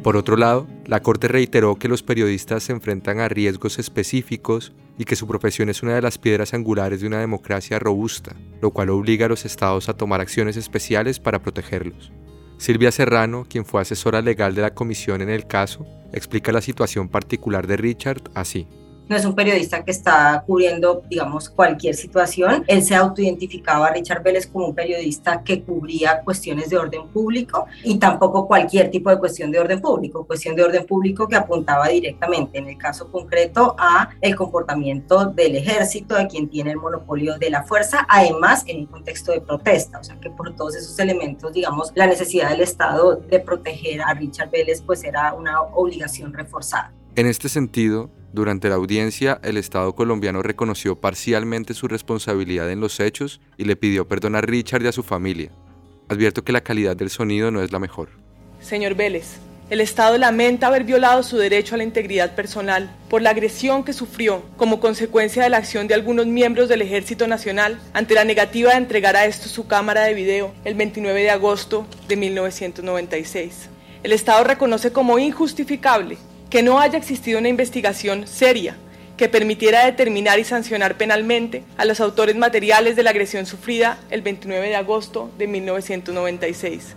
Por 0.03 0.15
otro 0.15 0.37
lado, 0.37 0.65
la 0.85 1.01
Corte 1.01 1.27
reiteró 1.27 1.75
que 1.75 1.89
los 1.89 2.03
periodistas 2.03 2.63
se 2.63 2.71
enfrentan 2.71 3.19
a 3.19 3.27
riesgos 3.27 3.79
específicos 3.79 4.71
y 4.97 5.03
que 5.03 5.17
su 5.17 5.27
profesión 5.27 5.69
es 5.69 5.83
una 5.83 5.93
de 5.93 6.01
las 6.01 6.17
piedras 6.17 6.53
angulares 6.53 7.01
de 7.01 7.07
una 7.07 7.19
democracia 7.19 7.79
robusta, 7.79 8.35
lo 8.61 8.71
cual 8.71 8.89
obliga 8.89 9.25
a 9.25 9.29
los 9.29 9.45
estados 9.45 9.89
a 9.89 9.93
tomar 9.95 10.21
acciones 10.21 10.55
especiales 10.55 11.19
para 11.19 11.41
protegerlos. 11.41 12.13
Silvia 12.57 12.91
Serrano, 12.91 13.45
quien 13.49 13.65
fue 13.65 13.81
asesora 13.81 14.21
legal 14.21 14.55
de 14.55 14.61
la 14.61 14.73
comisión 14.73 15.21
en 15.21 15.29
el 15.29 15.47
caso, 15.47 15.85
explica 16.13 16.51
la 16.51 16.61
situación 16.61 17.09
particular 17.09 17.67
de 17.67 17.77
Richard 17.77 18.21
así 18.33 18.67
no 19.09 19.15
es 19.15 19.25
un 19.25 19.33
periodista 19.33 19.83
que 19.83 19.89
está 19.89 20.43
cubriendo, 20.45 21.01
digamos, 21.09 21.49
cualquier 21.49 21.95
situación. 21.95 22.63
Él 22.67 22.83
se 22.83 22.93
autoidentificaba 22.93 23.87
a 23.87 23.93
Richard 23.93 24.21
Vélez 24.21 24.45
como 24.45 24.67
un 24.67 24.75
periodista 24.75 25.43
que 25.43 25.63
cubría 25.63 26.21
cuestiones 26.21 26.69
de 26.69 26.77
orden 26.77 27.07
público 27.07 27.65
y 27.83 27.97
tampoco 27.97 28.47
cualquier 28.47 28.91
tipo 28.91 29.09
de 29.09 29.17
cuestión 29.17 29.49
de 29.49 29.59
orden 29.59 29.81
público, 29.81 30.27
cuestión 30.27 30.55
de 30.55 30.63
orden 30.63 30.85
público 30.85 31.27
que 31.27 31.35
apuntaba 31.35 31.87
directamente, 31.87 32.59
en 32.59 32.67
el 32.67 32.77
caso 32.77 33.11
concreto, 33.11 33.75
a 33.79 34.11
el 34.21 34.35
comportamiento 34.35 35.25
del 35.25 35.55
ejército, 35.55 36.15
de 36.15 36.27
quien 36.27 36.47
tiene 36.47 36.71
el 36.71 36.77
monopolio 36.77 37.39
de 37.39 37.49
la 37.49 37.63
fuerza, 37.63 38.05
además 38.07 38.63
en 38.67 38.81
un 38.81 38.85
contexto 38.85 39.31
de 39.31 39.41
protesta, 39.41 39.99
o 39.99 40.03
sea 40.03 40.19
que 40.19 40.29
por 40.29 40.55
todos 40.55 40.75
esos 40.75 40.99
elementos, 40.99 41.51
digamos, 41.51 41.91
la 41.95 42.05
necesidad 42.05 42.49
del 42.51 42.61
Estado 42.61 43.15
de 43.15 43.39
proteger 43.39 44.03
a 44.03 44.13
Richard 44.13 44.51
Vélez 44.51 44.83
pues 44.83 45.03
era 45.03 45.33
una 45.33 45.61
obligación 45.61 46.31
reforzada. 46.31 46.93
En 47.15 47.25
este 47.25 47.49
sentido, 47.49 48.11
durante 48.31 48.69
la 48.69 48.75
audiencia, 48.75 49.39
el 49.43 49.57
Estado 49.57 49.95
colombiano 49.95 50.43
reconoció 50.43 50.95
parcialmente 50.95 51.73
su 51.73 51.87
responsabilidad 51.87 52.69
en 52.69 52.79
los 52.79 52.99
hechos 52.99 53.41
y 53.57 53.65
le 53.65 53.75
pidió 53.75 54.07
perdón 54.07 54.35
a 54.35 54.41
Richard 54.41 54.83
y 54.83 54.87
a 54.87 54.91
su 54.91 55.01
familia. 55.01 55.51
Advierto 56.09 56.43
que 56.43 56.51
la 56.51 56.61
calidad 56.61 56.95
del 56.95 57.09
sonido 57.09 57.49
no 57.49 57.63
es 57.63 57.71
la 57.71 57.79
mejor. 57.79 58.09
Señor 58.61 58.93
Vélez, 58.93 59.39
el 59.71 59.81
Estado 59.81 60.17
lamenta 60.17 60.67
haber 60.67 60.83
violado 60.83 61.23
su 61.23 61.37
derecho 61.37 61.73
a 61.73 61.79
la 61.79 61.83
integridad 61.83 62.35
personal 62.35 62.95
por 63.09 63.21
la 63.23 63.31
agresión 63.31 63.83
que 63.83 63.93
sufrió 63.93 64.43
como 64.57 64.79
consecuencia 64.79 65.43
de 65.43 65.49
la 65.49 65.57
acción 65.57 65.87
de 65.87 65.95
algunos 65.95 66.27
miembros 66.27 66.69
del 66.69 66.83
Ejército 66.83 67.27
Nacional 67.27 67.79
ante 67.93 68.13
la 68.13 68.25
negativa 68.25 68.71
de 68.71 68.77
entregar 68.77 69.15
a 69.15 69.25
esto 69.25 69.49
su 69.49 69.65
cámara 69.65 70.03
de 70.03 70.13
video 70.13 70.53
el 70.65 70.75
29 70.75 71.21
de 71.21 71.29
agosto 71.31 71.87
de 72.07 72.15
1996. 72.15 73.69
El 74.03 74.11
Estado 74.11 74.43
reconoce 74.43 74.91
como 74.91 75.19
injustificable 75.19 76.17
que 76.49 76.63
no 76.63 76.79
haya 76.79 76.97
existido 76.97 77.39
una 77.39 77.49
investigación 77.49 78.27
seria 78.27 78.75
que 79.17 79.29
permitiera 79.29 79.85
determinar 79.85 80.39
y 80.39 80.45
sancionar 80.45 80.97
penalmente 80.97 81.63
a 81.77 81.85
los 81.85 81.99
autores 81.99 82.37
materiales 82.37 82.95
de 82.95 83.03
la 83.03 83.09
agresión 83.09 83.45
sufrida 83.45 83.99
el 84.09 84.21
29 84.21 84.69
de 84.69 84.75
agosto 84.75 85.29
de 85.37 85.47
1996. 85.47 86.95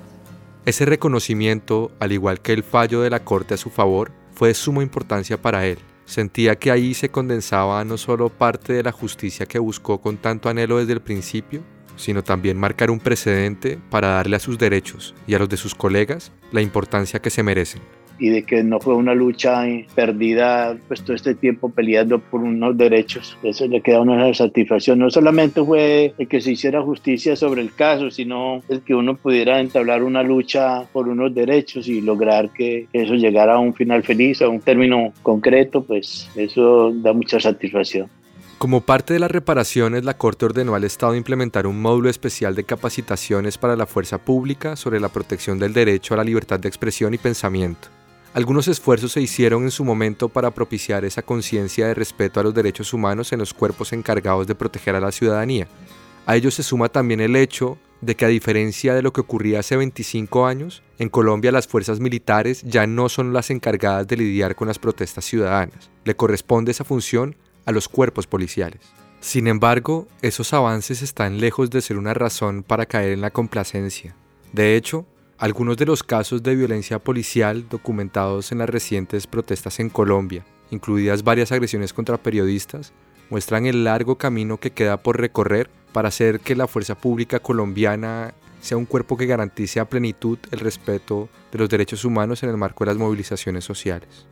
Ese 0.65 0.85
reconocimiento, 0.85 1.91
al 1.99 2.13
igual 2.13 2.41
que 2.41 2.53
el 2.53 2.63
fallo 2.63 3.03
de 3.03 3.11
la 3.11 3.25
Corte 3.25 3.55
a 3.55 3.57
su 3.57 3.71
favor, 3.71 4.13
fue 4.33 4.49
de 4.49 4.55
suma 4.55 4.83
importancia 4.83 5.41
para 5.41 5.67
él, 5.67 5.79
Sentía 6.05 6.57
que 6.57 6.71
ahí 6.71 6.95
se 6.95 7.11
condensaba 7.11 7.85
no 7.85 7.97
solo 7.97 8.29
parte 8.29 8.73
de 8.73 8.83
la 8.83 8.93
justicia 8.93 9.47
que 9.47 9.59
buscó 9.59 10.01
con 10.01 10.17
tanto 10.17 10.49
anhelo 10.49 10.79
desde 10.79 10.93
el 10.93 11.01
principio, 11.01 11.63
sino 11.97 12.23
también 12.23 12.59
marcar 12.59 12.91
un 12.91 12.99
precedente 12.99 13.79
para 13.89 14.09
darle 14.09 14.37
a 14.37 14.41
sus 14.41 14.59
derechos 14.59 15.15
y 15.27 15.35
a 15.35 15.39
los 15.39 15.49
de 15.49 15.57
sus 15.57 15.75
colegas 15.75 16.33
la 16.51 16.61
importancia 16.61 17.23
que 17.23 17.31
se 17.31 17.43
merecen 17.43 17.81
y 18.19 18.29
de 18.29 18.43
que 18.45 18.63
no 18.63 18.81
fue 18.81 18.95
una 18.95 19.15
lucha 19.15 19.65
perdida 19.95 20.77
pues 20.89 21.03
todo 21.03 21.15
este 21.15 21.35
tiempo 21.35 21.71
peleando 21.71 22.19
por 22.19 22.41
unos 22.41 22.77
derechos. 22.77 23.37
Eso 23.43 23.67
le 23.67 23.81
queda 23.81 23.99
a 23.99 24.01
uno 24.03 24.17
la 24.17 24.35
satisfacción. 24.35 24.99
No 24.99 25.11
solamente 25.11 25.63
fue 25.63 26.15
el 26.19 26.29
que 26.29 26.41
se 26.41 26.53
hiciera 26.53 26.83
justicia 26.83 27.37
sobre 27.37 27.63
el 27.63 27.75
caso, 27.75 28.11
sino 28.11 28.63
el 28.69 28.83
que 28.83 28.95
uno 28.95 29.17
pudiera 29.17 29.61
entablar 29.61 30.03
una 30.03 30.23
lucha 30.23 30.85
por 30.93 31.09
unos 31.09 31.35
derechos 31.35 31.89
y 31.89 32.01
lograr 32.01 32.51
que 32.51 32.87
eso 32.93 33.15
llegara 33.15 33.55
a 33.55 33.59
un 33.59 33.75
final 33.75 34.03
feliz, 34.03 34.43
a 34.43 34.49
un 34.49 34.61
término 34.61 35.13
concreto, 35.23 35.83
pues 35.83 36.29
eso 36.37 36.93
da 36.93 37.13
mucha 37.13 37.41
satisfacción. 37.41 38.09
Como 38.63 38.81
parte 38.81 39.13
de 39.13 39.19
las 39.19 39.33
reparaciones, 39.33 40.05
la 40.05 40.17
Corte 40.17 40.45
ordenó 40.45 40.77
al 40.77 40.85
Estado 40.85 41.17
implementar 41.17 41.67
un 41.67 41.83
módulo 41.83 42.09
especial 42.09 42.55
de 42.55 42.63
capacitaciones 42.63 43.59
para 43.59 43.75
la 43.75 43.87
fuerza 43.87 44.19
pública 44.19 44.77
sobre 44.77 45.01
la 45.01 45.09
protección 45.09 45.59
del 45.59 45.73
derecho 45.73 46.15
a 46.15 46.19
la 46.19 46.23
libertad 46.23 46.61
de 46.61 46.69
expresión 46.69 47.13
y 47.13 47.19
pensamiento. 47.19 47.89
Algunos 48.35 48.67
esfuerzos 48.67 49.13
se 49.13 49.21
hicieron 49.21 49.65
en 49.65 49.71
su 49.71 49.85
momento 49.85 50.31
para 50.31 50.53
propiciar 50.53 51.05
esa 51.05 51.21
conciencia 51.21 51.87
de 51.87 51.93
respeto 51.93 52.41
a 52.41 52.43
los 52.43 52.55
derechos 52.55 52.95
humanos 52.95 53.31
en 53.33 53.39
los 53.39 53.53
cuerpos 53.53 53.93
encargados 53.93 54.47
de 54.47 54.55
proteger 54.55 54.95
a 54.95 55.01
la 55.01 55.13
ciudadanía. 55.13 55.69
A 56.25 56.37
ello 56.37 56.51
se 56.51 56.63
suma 56.63 56.89
también 56.89 57.21
el 57.21 57.37
hecho 57.37 57.77
de 58.01 58.17
que 58.17 58.25
a 58.25 58.29
diferencia 58.29 58.95
de 58.95 59.03
lo 59.03 59.13
que 59.13 59.21
ocurría 59.21 59.61
hace 59.61 59.77
25 59.77 60.47
años, 60.47 60.83
en 60.99 61.11
Colombia 61.11 61.53
las 61.53 61.69
fuerzas 61.69 62.01
militares 62.01 62.63
ya 62.63 62.87
no 62.87 63.11
son 63.11 63.35
las 63.35 63.51
encargadas 63.51 64.09
de 64.09 64.17
lidiar 64.17 64.57
con 64.57 64.67
las 64.67 64.79
protestas 64.79 65.27
ciudadanas. 65.27 65.91
Le 66.05 66.17
corresponde 66.17 66.71
esa 66.71 66.85
función 66.85 67.37
a 67.67 67.73
los 67.73 67.87
cuerpos 67.87 68.27
policiales. 68.27 68.81
Sin 69.21 69.47
embargo, 69.47 70.09
esos 70.23 70.55
avances 70.55 71.03
están 71.03 71.39
lejos 71.39 71.69
de 71.69 71.83
ser 71.83 71.99
una 71.99 72.15
razón 72.15 72.63
para 72.63 72.87
caer 72.87 73.13
en 73.13 73.21
la 73.21 73.31
complacencia. 73.31 74.17
De 74.53 74.75
hecho, 74.75 75.07
algunos 75.43 75.77
de 75.77 75.87
los 75.87 76.05
casos 76.05 76.45
de 76.45 76.55
violencia 76.55 77.01
policial 77.01 77.69
documentados 77.69 78.53
en 78.53 78.59
las 78.59 78.71
recientes 78.71 79.27
protestas 79.27 79.81
en 79.81 79.91
Colombia, 79.91 80.45
incluidas 80.71 81.25
varias 81.25 81.51
agresiones 81.51 81.93
contra 81.93 82.17
periodistas, 82.17 82.93
muestran 83.29 83.67
el 83.67 83.83
largo 83.83 84.17
camino 84.17 84.59
que 84.59 84.71
queda 84.71 85.03
por 85.03 85.19
recorrer 85.19 85.69
para 85.93 86.07
hacer 86.07 86.39
que 86.39 86.55
la 86.55 86.69
fuerza 86.69 86.95
pública 86.95 87.41
colombiana 87.41 88.35
sea 88.61 88.77
un 88.77 88.87
cuerpo 88.87 89.17
que 89.17 89.27
garantice 89.27 89.81
a 89.81 89.89
plenitud 89.89 90.39
el 90.53 90.61
respeto 90.61 91.29
de 91.51 91.59
los 91.59 91.69
derechos 91.69 92.05
humanos 92.05 92.45
en 92.45 92.51
el 92.51 92.57
marco 92.57 92.85
de 92.85 92.93
las 92.93 92.99
movilizaciones 92.99 93.65
sociales. 93.65 94.29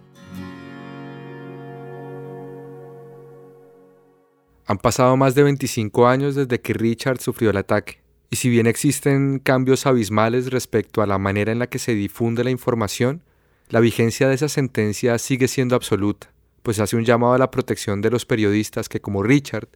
Han 4.65 4.79
pasado 4.79 5.17
más 5.17 5.35
de 5.35 5.43
25 5.43 6.07
años 6.07 6.37
desde 6.37 6.61
que 6.61 6.73
Richard 6.73 7.21
sufrió 7.21 7.51
el 7.51 7.57
ataque. 7.57 8.00
Y 8.33 8.37
si 8.37 8.49
bien 8.49 8.69
existen 8.69 9.41
cambios 9.41 9.87
abismales 9.87 10.53
respecto 10.53 11.03
a 11.03 11.07
la 11.07 11.19
manera 11.19 11.51
en 11.51 11.59
la 11.59 11.67
que 11.67 11.81
se 11.81 11.97
difunde 11.97 12.45
la 12.45 12.53
información, 12.53 13.23
la 13.69 13.81
vigencia 13.81 14.29
de 14.29 14.37
esa 14.37 14.49
sentencia 14.49 15.19
sigue 15.19 15.49
siendo 15.49 15.75
absoluta, 15.75 16.33
pues 16.63 16.79
hace 16.79 16.95
un 16.95 17.05
llamado 17.05 17.33
a 17.33 17.39
la 17.39 17.51
protección 17.51 18.01
de 18.01 18.11
los 18.11 18.27
periodistas 18.27 18.89
que, 18.89 19.01
como 19.01 19.25
Richard, 19.25 19.69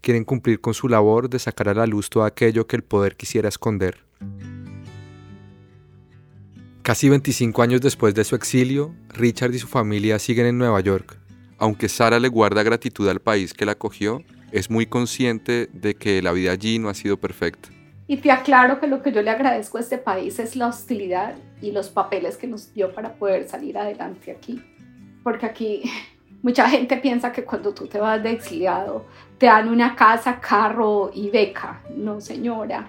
quieren 0.00 0.24
cumplir 0.24 0.62
con 0.62 0.72
su 0.72 0.88
labor 0.88 1.28
de 1.28 1.38
sacar 1.38 1.68
a 1.68 1.74
la 1.74 1.86
luz 1.86 2.08
todo 2.08 2.24
aquello 2.24 2.66
que 2.66 2.76
el 2.76 2.82
poder 2.82 3.14
quisiera 3.14 3.50
esconder. 3.50 3.98
Casi 6.82 7.10
25 7.10 7.60
años 7.60 7.82
después 7.82 8.14
de 8.14 8.24
su 8.24 8.34
exilio, 8.34 8.94
Richard 9.10 9.54
y 9.54 9.58
su 9.58 9.66
familia 9.66 10.18
siguen 10.18 10.46
en 10.46 10.56
Nueva 10.56 10.80
York. 10.80 11.18
Aunque 11.58 11.90
Sara 11.90 12.18
le 12.18 12.28
guarda 12.28 12.62
gratitud 12.62 13.06
al 13.10 13.20
país 13.20 13.52
que 13.52 13.66
la 13.66 13.72
acogió, 13.72 14.22
es 14.50 14.70
muy 14.70 14.86
consciente 14.86 15.68
de 15.74 15.94
que 15.94 16.22
la 16.22 16.32
vida 16.32 16.52
allí 16.52 16.78
no 16.78 16.88
ha 16.88 16.94
sido 16.94 17.18
perfecta. 17.18 17.68
Y 18.10 18.16
te 18.16 18.30
aclaro 18.30 18.80
que 18.80 18.86
lo 18.86 19.02
que 19.02 19.12
yo 19.12 19.20
le 19.20 19.28
agradezco 19.28 19.76
a 19.76 19.82
este 19.82 19.98
país 19.98 20.38
es 20.38 20.56
la 20.56 20.68
hostilidad 20.68 21.34
y 21.60 21.72
los 21.72 21.90
papeles 21.90 22.38
que 22.38 22.46
nos 22.46 22.72
dio 22.72 22.94
para 22.94 23.12
poder 23.12 23.46
salir 23.46 23.76
adelante 23.76 24.32
aquí. 24.32 24.64
Porque 25.22 25.44
aquí 25.44 25.82
mucha 26.42 26.68
gente 26.70 26.96
piensa 26.96 27.30
que 27.30 27.44
cuando 27.44 27.74
tú 27.74 27.86
te 27.86 28.00
vas 28.00 28.22
de 28.22 28.30
exiliado 28.30 29.04
te 29.36 29.44
dan 29.44 29.68
una 29.68 29.94
casa, 29.94 30.40
carro 30.40 31.10
y 31.14 31.28
beca. 31.28 31.82
No, 31.94 32.18
señora. 32.18 32.88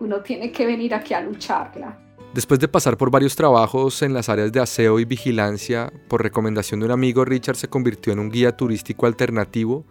Uno 0.00 0.20
tiene 0.20 0.50
que 0.50 0.64
venir 0.64 0.94
aquí 0.94 1.12
a 1.12 1.20
lucharla. 1.20 1.98
Después 2.32 2.58
de 2.58 2.68
pasar 2.68 2.96
por 2.96 3.10
varios 3.10 3.36
trabajos 3.36 4.00
en 4.00 4.14
las 4.14 4.30
áreas 4.30 4.52
de 4.52 4.60
aseo 4.60 4.98
y 4.98 5.04
vigilancia, 5.04 5.92
por 6.08 6.22
recomendación 6.22 6.80
de 6.80 6.86
un 6.86 6.92
amigo, 6.92 7.26
Richard 7.26 7.56
se 7.56 7.68
convirtió 7.68 8.14
en 8.14 8.18
un 8.18 8.30
guía 8.30 8.56
turístico 8.56 9.04
alternativo 9.04 9.84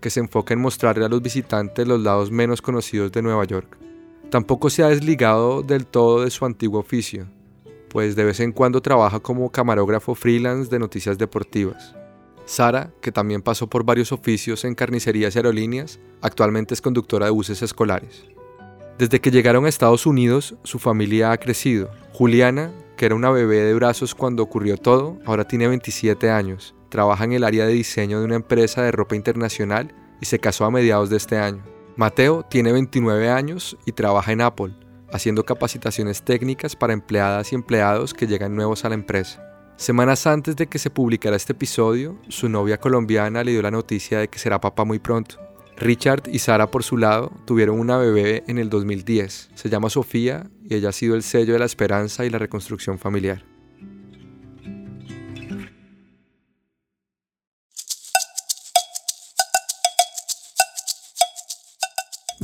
que 0.00 0.10
se 0.10 0.20
enfoca 0.20 0.54
en 0.54 0.60
mostrarle 0.60 1.04
a 1.04 1.08
los 1.08 1.22
visitantes 1.22 1.86
los 1.86 2.00
lados 2.00 2.32
menos 2.32 2.62
conocidos 2.62 3.10
de 3.12 3.22
Nueva 3.22 3.44
York. 3.44 3.87
Tampoco 4.30 4.68
se 4.68 4.82
ha 4.82 4.88
desligado 4.88 5.62
del 5.62 5.86
todo 5.86 6.22
de 6.22 6.30
su 6.30 6.44
antiguo 6.44 6.80
oficio, 6.80 7.26
pues 7.88 8.14
de 8.14 8.24
vez 8.24 8.40
en 8.40 8.52
cuando 8.52 8.82
trabaja 8.82 9.20
como 9.20 9.50
camarógrafo 9.50 10.14
freelance 10.14 10.70
de 10.70 10.78
noticias 10.78 11.16
deportivas. 11.16 11.94
Sara, 12.44 12.92
que 13.00 13.10
también 13.10 13.40
pasó 13.40 13.68
por 13.68 13.84
varios 13.84 14.12
oficios 14.12 14.66
en 14.66 14.74
carnicerías 14.74 15.34
y 15.34 15.38
aerolíneas, 15.38 15.98
actualmente 16.20 16.74
es 16.74 16.82
conductora 16.82 17.24
de 17.24 17.32
buses 17.32 17.62
escolares. 17.62 18.26
Desde 18.98 19.20
que 19.20 19.30
llegaron 19.30 19.64
a 19.64 19.70
Estados 19.70 20.04
Unidos, 20.04 20.56
su 20.62 20.78
familia 20.78 21.32
ha 21.32 21.38
crecido. 21.38 21.90
Juliana, 22.12 22.70
que 22.98 23.06
era 23.06 23.14
una 23.14 23.30
bebé 23.30 23.62
de 23.62 23.74
brazos 23.74 24.14
cuando 24.14 24.42
ocurrió 24.42 24.76
todo, 24.76 25.18
ahora 25.24 25.48
tiene 25.48 25.68
27 25.68 26.30
años, 26.30 26.74
trabaja 26.90 27.24
en 27.24 27.32
el 27.32 27.44
área 27.44 27.64
de 27.64 27.72
diseño 27.72 28.18
de 28.18 28.26
una 28.26 28.36
empresa 28.36 28.82
de 28.82 28.92
ropa 28.92 29.16
internacional 29.16 29.94
y 30.20 30.26
se 30.26 30.38
casó 30.38 30.66
a 30.66 30.70
mediados 30.70 31.08
de 31.08 31.16
este 31.16 31.38
año. 31.38 31.77
Mateo 31.98 32.44
tiene 32.48 32.70
29 32.70 33.28
años 33.28 33.76
y 33.84 33.90
trabaja 33.90 34.30
en 34.30 34.40
Apple, 34.40 34.72
haciendo 35.12 35.44
capacitaciones 35.44 36.22
técnicas 36.22 36.76
para 36.76 36.92
empleadas 36.92 37.50
y 37.50 37.56
empleados 37.56 38.14
que 38.14 38.28
llegan 38.28 38.54
nuevos 38.54 38.84
a 38.84 38.88
la 38.88 38.94
empresa. 38.94 39.42
Semanas 39.74 40.24
antes 40.28 40.54
de 40.54 40.68
que 40.68 40.78
se 40.78 40.90
publicara 40.90 41.34
este 41.34 41.54
episodio, 41.54 42.16
su 42.28 42.48
novia 42.48 42.78
colombiana 42.78 43.42
le 43.42 43.50
dio 43.50 43.62
la 43.62 43.72
noticia 43.72 44.20
de 44.20 44.28
que 44.28 44.38
será 44.38 44.60
papá 44.60 44.84
muy 44.84 45.00
pronto. 45.00 45.40
Richard 45.76 46.28
y 46.30 46.38
Sara 46.38 46.70
por 46.70 46.84
su 46.84 46.98
lado 46.98 47.32
tuvieron 47.46 47.80
una 47.80 47.98
bebé 47.98 48.44
en 48.46 48.58
el 48.58 48.70
2010. 48.70 49.50
Se 49.56 49.68
llama 49.68 49.90
Sofía 49.90 50.48
y 50.62 50.76
ella 50.76 50.90
ha 50.90 50.92
sido 50.92 51.16
el 51.16 51.24
sello 51.24 51.54
de 51.54 51.58
la 51.58 51.64
esperanza 51.64 52.24
y 52.24 52.30
la 52.30 52.38
reconstrucción 52.38 53.00
familiar. 53.00 53.42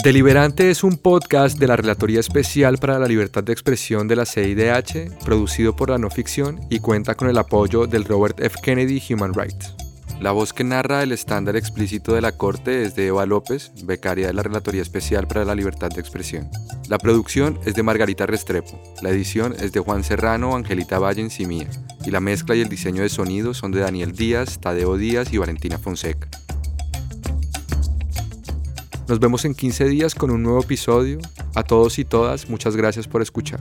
Deliberante 0.04 0.68
es 0.68 0.84
un 0.84 0.98
podcast 0.98 1.58
de 1.58 1.66
la 1.66 1.76
Relatoría 1.76 2.20
Especial 2.20 2.76
para 2.76 2.98
la 2.98 3.08
Libertad 3.08 3.42
de 3.42 3.54
Expresión 3.54 4.06
de 4.06 4.16
la 4.16 4.26
CIDH, 4.26 5.24
producido 5.24 5.74
por 5.74 5.88
la 5.88 5.96
no 5.96 6.10
ficción 6.10 6.60
y 6.68 6.80
cuenta 6.80 7.14
con 7.14 7.30
el 7.30 7.38
apoyo 7.38 7.86
del 7.86 8.04
Robert 8.04 8.38
F. 8.38 8.58
Kennedy 8.62 9.02
Human 9.08 9.32
Rights. 9.32 9.74
La 10.20 10.32
voz 10.32 10.52
que 10.52 10.62
narra 10.62 11.02
el 11.02 11.12
estándar 11.12 11.56
explícito 11.56 12.12
de 12.12 12.20
la 12.20 12.32
Corte 12.32 12.82
es 12.82 12.94
de 12.94 13.06
Eva 13.06 13.24
López, 13.24 13.72
becaria 13.84 14.26
de 14.26 14.34
la 14.34 14.42
Relatoría 14.42 14.82
Especial 14.82 15.26
para 15.26 15.46
la 15.46 15.54
Libertad 15.54 15.88
de 15.88 16.02
Expresión. 16.02 16.50
La 16.90 16.98
producción 16.98 17.58
es 17.64 17.74
de 17.74 17.82
Margarita 17.82 18.26
Restrepo, 18.26 18.78
la 19.00 19.08
edición 19.08 19.54
es 19.58 19.72
de 19.72 19.80
Juan 19.80 20.04
Serrano, 20.04 20.54
Angelita 20.54 20.98
Vallens 20.98 21.40
y 21.40 21.46
mía, 21.46 21.70
y 22.04 22.10
la 22.10 22.20
mezcla 22.20 22.54
y 22.54 22.60
el 22.60 22.68
diseño 22.68 23.00
de 23.00 23.08
sonido 23.08 23.54
son 23.54 23.72
de 23.72 23.80
Daniel 23.80 24.12
Díaz, 24.12 24.60
Tadeo 24.60 24.98
Díaz 24.98 25.32
y 25.32 25.38
Valentina 25.38 25.78
Fonseca. 25.78 26.28
Nos 29.08 29.20
vemos 29.20 29.44
en 29.44 29.54
15 29.54 29.84
días 29.86 30.14
con 30.14 30.30
un 30.30 30.42
nuevo 30.42 30.62
episodio. 30.62 31.18
A 31.54 31.62
todos 31.62 31.98
y 31.98 32.04
todas, 32.04 32.48
muchas 32.48 32.74
gracias 32.74 33.06
por 33.06 33.20
escuchar. 33.20 33.60